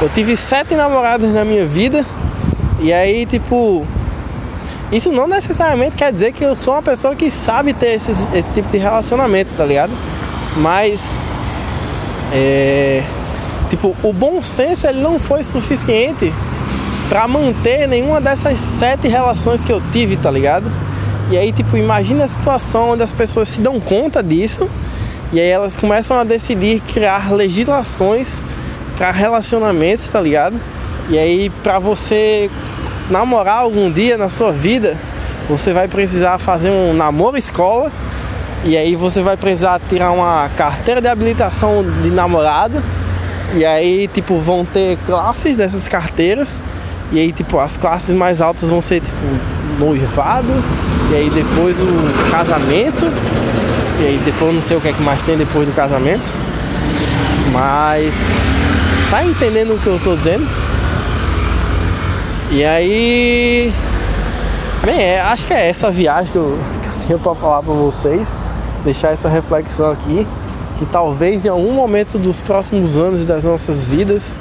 Eu 0.00 0.08
tive 0.08 0.36
sete 0.36 0.74
namoradas 0.74 1.32
na 1.32 1.44
minha 1.44 1.64
vida. 1.64 2.04
E 2.80 2.92
aí, 2.92 3.24
tipo, 3.24 3.86
isso 4.92 5.10
não 5.10 5.26
necessariamente 5.26 5.96
quer 5.96 6.12
dizer 6.12 6.32
que 6.32 6.44
eu 6.44 6.54
sou 6.54 6.74
uma 6.74 6.82
pessoa 6.82 7.14
que 7.14 7.30
sabe 7.30 7.72
ter 7.72 7.94
esses, 7.94 8.28
esse 8.34 8.52
tipo 8.52 8.68
de 8.70 8.78
relacionamento, 8.78 9.52
tá 9.56 9.64
ligado? 9.64 9.92
Mas, 10.56 11.14
é, 12.32 13.02
tipo, 13.68 13.96
o 14.02 14.12
bom 14.12 14.42
senso 14.42 14.86
ele 14.86 15.00
não 15.00 15.18
foi 15.18 15.42
suficiente 15.42 16.32
para 17.08 17.26
manter 17.28 17.86
nenhuma 17.88 18.20
dessas 18.20 18.58
sete 18.60 19.08
relações 19.08 19.62
que 19.64 19.72
eu 19.72 19.82
tive, 19.92 20.16
tá 20.16 20.30
ligado? 20.30 20.70
E 21.30 21.36
aí, 21.36 21.52
tipo, 21.52 21.76
imagina 21.76 22.24
a 22.24 22.28
situação 22.28 22.90
onde 22.90 23.02
as 23.02 23.12
pessoas 23.12 23.48
se 23.48 23.60
dão 23.60 23.80
conta 23.80 24.22
disso 24.22 24.68
e 25.32 25.40
aí 25.40 25.48
elas 25.48 25.76
começam 25.76 26.16
a 26.16 26.22
decidir 26.22 26.80
criar 26.80 27.32
legislações 27.32 28.40
para 28.96 29.10
relacionamentos, 29.10 30.08
tá 30.08 30.20
ligado? 30.20 30.56
E 31.08 31.18
aí, 31.18 31.50
para 31.62 31.78
você 31.78 32.50
namorar 33.10 33.58
algum 33.58 33.90
dia 33.90 34.16
na 34.16 34.30
sua 34.30 34.52
vida, 34.52 34.96
você 35.48 35.72
vai 35.72 35.88
precisar 35.88 36.38
fazer 36.38 36.70
um 36.70 36.94
namoro 36.94 37.36
escola 37.36 37.90
e 38.64 38.78
aí 38.78 38.96
você 38.96 39.20
vai 39.20 39.36
precisar 39.36 39.78
tirar 39.88 40.10
uma 40.10 40.48
carteira 40.56 41.00
de 41.00 41.06
habilitação 41.06 41.84
de 42.02 42.10
namorado. 42.10 42.82
E 43.54 43.64
aí, 43.64 44.08
tipo, 44.08 44.38
vão 44.38 44.64
ter 44.64 44.96
classes 45.06 45.58
dessas 45.58 45.86
carteiras. 45.86 46.62
E 47.12 47.18
aí, 47.18 47.30
tipo, 47.30 47.58
as 47.58 47.76
classes 47.76 48.14
mais 48.14 48.40
altas 48.40 48.70
vão 48.70 48.80
ser, 48.80 49.02
tipo, 49.02 49.16
noivado, 49.78 50.48
e 51.10 51.14
aí 51.14 51.30
depois 51.30 51.76
o 51.78 52.30
casamento, 52.30 53.04
e 54.00 54.06
aí 54.06 54.22
depois 54.24 54.54
não 54.54 54.62
sei 54.62 54.76
o 54.76 54.80
que 54.80 54.88
é 54.88 54.92
que 54.92 55.02
mais 55.02 55.22
tem 55.22 55.36
depois 55.36 55.66
do 55.66 55.74
casamento. 55.74 56.24
Mas 57.52 58.14
tá 59.10 59.24
entendendo 59.24 59.74
o 59.74 59.78
que 59.78 59.86
eu 59.86 60.00
tô 60.02 60.16
dizendo? 60.16 60.48
E 62.50 62.64
aí. 62.64 63.72
Bem, 64.84 65.00
é, 65.00 65.20
acho 65.20 65.46
que 65.46 65.52
é 65.52 65.68
essa 65.68 65.90
viagem 65.90 66.32
que 66.32 66.36
eu, 66.36 66.58
que 66.82 66.88
eu 66.88 67.06
tenho 67.06 67.18
para 67.18 67.34
falar 67.34 67.62
para 67.62 67.74
vocês. 67.74 68.26
Deixar 68.84 69.10
essa 69.10 69.28
reflexão 69.28 69.90
aqui. 69.90 70.26
Que 70.78 70.86
talvez 70.86 71.44
em 71.44 71.48
algum 71.48 71.72
momento 71.72 72.18
dos 72.18 72.40
próximos 72.40 72.96
anos 72.96 73.24
das 73.24 73.44
nossas 73.44 73.88
vidas 73.88 74.36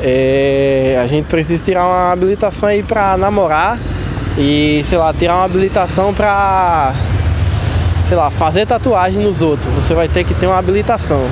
é, 0.00 1.00
a 1.02 1.06
gente 1.06 1.26
precise 1.26 1.64
tirar 1.64 1.86
uma 1.86 2.12
habilitação 2.12 2.68
aí 2.68 2.82
para 2.82 3.16
namorar 3.16 3.78
e, 4.36 4.82
sei 4.84 4.98
lá, 4.98 5.12
tirar 5.12 5.36
uma 5.36 5.44
habilitação 5.44 6.12
pra, 6.12 6.92
sei 8.06 8.16
lá, 8.16 8.30
fazer 8.30 8.66
tatuagem 8.66 9.22
nos 9.22 9.40
outros. 9.40 9.66
Você 9.74 9.94
vai 9.94 10.08
ter 10.08 10.24
que 10.24 10.34
ter 10.34 10.46
uma 10.46 10.58
habilitação. 10.58 11.22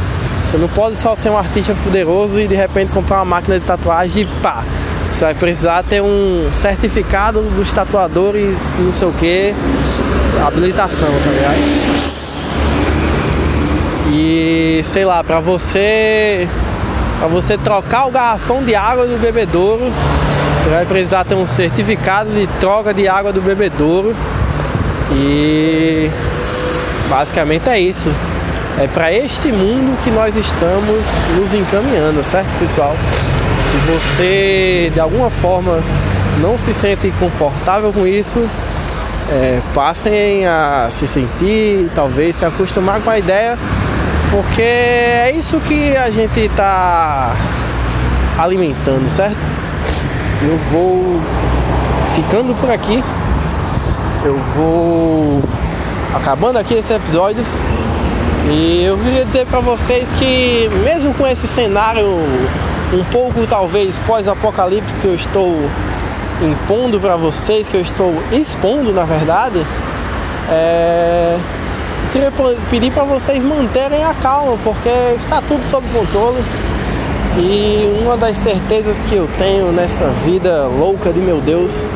Você 0.46 0.56
não 0.56 0.68
pode 0.68 0.96
só 0.96 1.16
ser 1.16 1.30
um 1.30 1.38
artista 1.38 1.74
poderoso 1.82 2.38
e 2.40 2.46
de 2.46 2.54
repente 2.54 2.92
comprar 2.92 3.18
uma 3.18 3.24
máquina 3.24 3.58
de 3.58 3.64
tatuagem 3.64 4.22
e 4.22 4.26
pá. 4.40 4.64
Você 5.12 5.24
vai 5.24 5.34
precisar 5.34 5.82
ter 5.82 6.00
um 6.02 6.48
certificado 6.52 7.42
dos 7.42 7.72
tatuadores, 7.72 8.74
não 8.78 8.92
sei 8.92 9.08
o 9.08 9.12
que, 9.12 9.54
habilitação, 10.46 11.08
tá 11.08 11.30
ligado? 11.30 12.21
E 14.12 14.82
sei 14.84 15.06
lá, 15.06 15.24
pra 15.24 15.40
você. 15.40 16.46
Pra 17.18 17.28
você 17.28 17.56
trocar 17.56 18.06
o 18.06 18.10
garrafão 18.10 18.62
de 18.62 18.74
água 18.74 19.06
do 19.06 19.16
bebedouro, 19.18 19.92
você 20.58 20.68
vai 20.68 20.84
precisar 20.84 21.24
ter 21.24 21.36
um 21.36 21.46
certificado 21.46 22.30
de 22.30 22.46
troca 22.60 22.92
de 22.92 23.08
água 23.08 23.32
do 23.32 23.40
bebedouro. 23.40 24.14
E 25.12 26.10
basicamente 27.08 27.68
é 27.68 27.78
isso. 27.80 28.12
É 28.78 28.86
para 28.88 29.12
este 29.12 29.52
mundo 29.52 29.96
que 30.02 30.10
nós 30.10 30.34
estamos 30.34 31.04
nos 31.36 31.54
encaminhando, 31.54 32.24
certo, 32.24 32.48
pessoal? 32.58 32.96
Se 33.58 33.76
você 33.90 34.90
de 34.92 35.00
alguma 35.00 35.30
forma 35.30 35.80
não 36.40 36.58
se 36.58 36.74
sente 36.74 37.12
confortável 37.20 37.92
com 37.92 38.06
isso, 38.06 38.38
é, 39.30 39.60
passem 39.74 40.46
a 40.46 40.88
se 40.90 41.06
sentir, 41.06 41.90
talvez 41.94 42.36
se 42.36 42.44
acostumar 42.44 43.00
com 43.00 43.10
a 43.10 43.18
ideia, 43.18 43.58
porque 44.32 44.62
é 44.62 45.34
isso 45.36 45.60
que 45.60 45.94
a 45.94 46.10
gente 46.10 46.40
está 46.40 47.36
alimentando, 48.38 49.08
certo? 49.10 49.46
Eu 50.40 50.56
vou 50.56 51.20
ficando 52.14 52.54
por 52.58 52.70
aqui. 52.70 53.04
Eu 54.24 54.38
vou 54.56 55.42
acabando 56.14 56.58
aqui 56.58 56.72
esse 56.72 56.94
episódio. 56.94 57.44
E 58.48 58.84
eu 58.84 58.96
queria 58.96 59.24
dizer 59.26 59.46
para 59.46 59.60
vocês 59.60 60.14
que 60.14 60.70
mesmo 60.82 61.12
com 61.12 61.26
esse 61.26 61.46
cenário 61.46 62.06
um 62.92 63.04
pouco 63.12 63.46
talvez 63.46 63.98
pós-apocalíptico 64.06 64.98
que 64.98 65.06
eu 65.08 65.14
estou 65.14 65.58
impondo 66.40 66.98
para 66.98 67.16
vocês, 67.16 67.68
que 67.68 67.76
eu 67.76 67.82
estou 67.82 68.14
expondo 68.32 68.92
na 68.92 69.04
verdade, 69.04 69.64
é... 70.50 71.38
queria 72.12 72.32
pedir 72.70 72.92
para 72.92 73.04
vocês 73.04 73.42
manterem 73.42 74.02
a 74.04 74.14
calma, 74.14 74.56
porque 74.64 74.88
está 75.16 75.42
tudo 75.42 75.64
sob 75.64 75.86
controle. 75.88 76.42
E 77.38 78.00
uma 78.02 78.16
das 78.16 78.36
certezas 78.38 79.04
que 79.04 79.14
eu 79.14 79.28
tenho 79.38 79.72
nessa 79.72 80.06
vida 80.24 80.66
louca 80.66 81.12
de 81.12 81.20
meu 81.20 81.40
Deus 81.40 81.86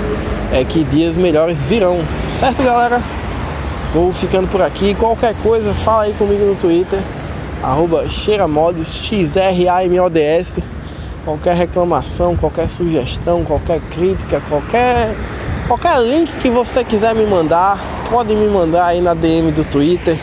é 0.53 0.65
que 0.65 0.83
dias 0.85 1.17
melhores 1.17 1.67
virão, 1.67 1.99
certo 2.29 2.63
galera? 2.63 3.03
Vou 3.93 4.13
ficando 4.13 4.49
por 4.49 4.63
aqui. 4.63 4.95
Qualquer 4.95 5.35
coisa, 5.43 5.73
fala 5.73 6.05
aí 6.05 6.15
comigo 6.15 6.45
no 6.45 6.55
Twitter. 6.55 6.99
Arroba 7.63 8.09
Cheiramods, 8.09 8.97
X-R-A-M-O-D-S. 8.97 10.63
Qualquer 11.25 11.57
reclamação, 11.57 12.37
qualquer 12.37 12.69
sugestão, 12.69 13.43
qualquer 13.45 13.81
crítica, 13.91 14.41
qualquer, 14.49 15.15
qualquer 15.67 16.01
link 16.01 16.31
que 16.41 16.49
você 16.49 16.85
quiser 16.85 17.15
me 17.15 17.27
mandar, 17.27 17.79
pode 18.09 18.35
me 18.35 18.47
mandar 18.49 18.87
aí 18.87 19.01
na 19.01 19.15
DM 19.15 19.53
do 19.53 19.65
Twitter. 19.65 20.17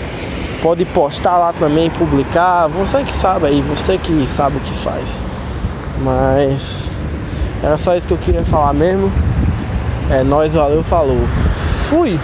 Pode 0.61 0.85
postar 0.85 1.37
lá 1.37 1.53
também, 1.53 1.89
publicar. 1.89 2.67
Você 2.67 3.03
que 3.03 3.11
sabe 3.11 3.47
aí, 3.47 3.61
você 3.61 3.97
que 3.97 4.27
sabe 4.27 4.57
o 4.57 4.59
que 4.61 4.73
faz. 4.73 5.23
Mas 5.99 6.91
era 7.61 7.77
só 7.77 7.95
isso 7.95 8.07
que 8.07 8.13
eu 8.13 8.17
queria 8.17 8.43
falar 8.43 8.73
mesmo. 8.73 9.11
É 10.09 10.23
nóis, 10.23 10.53
valeu, 10.53 10.83
falou. 10.83 11.21
Fui! 11.89 12.19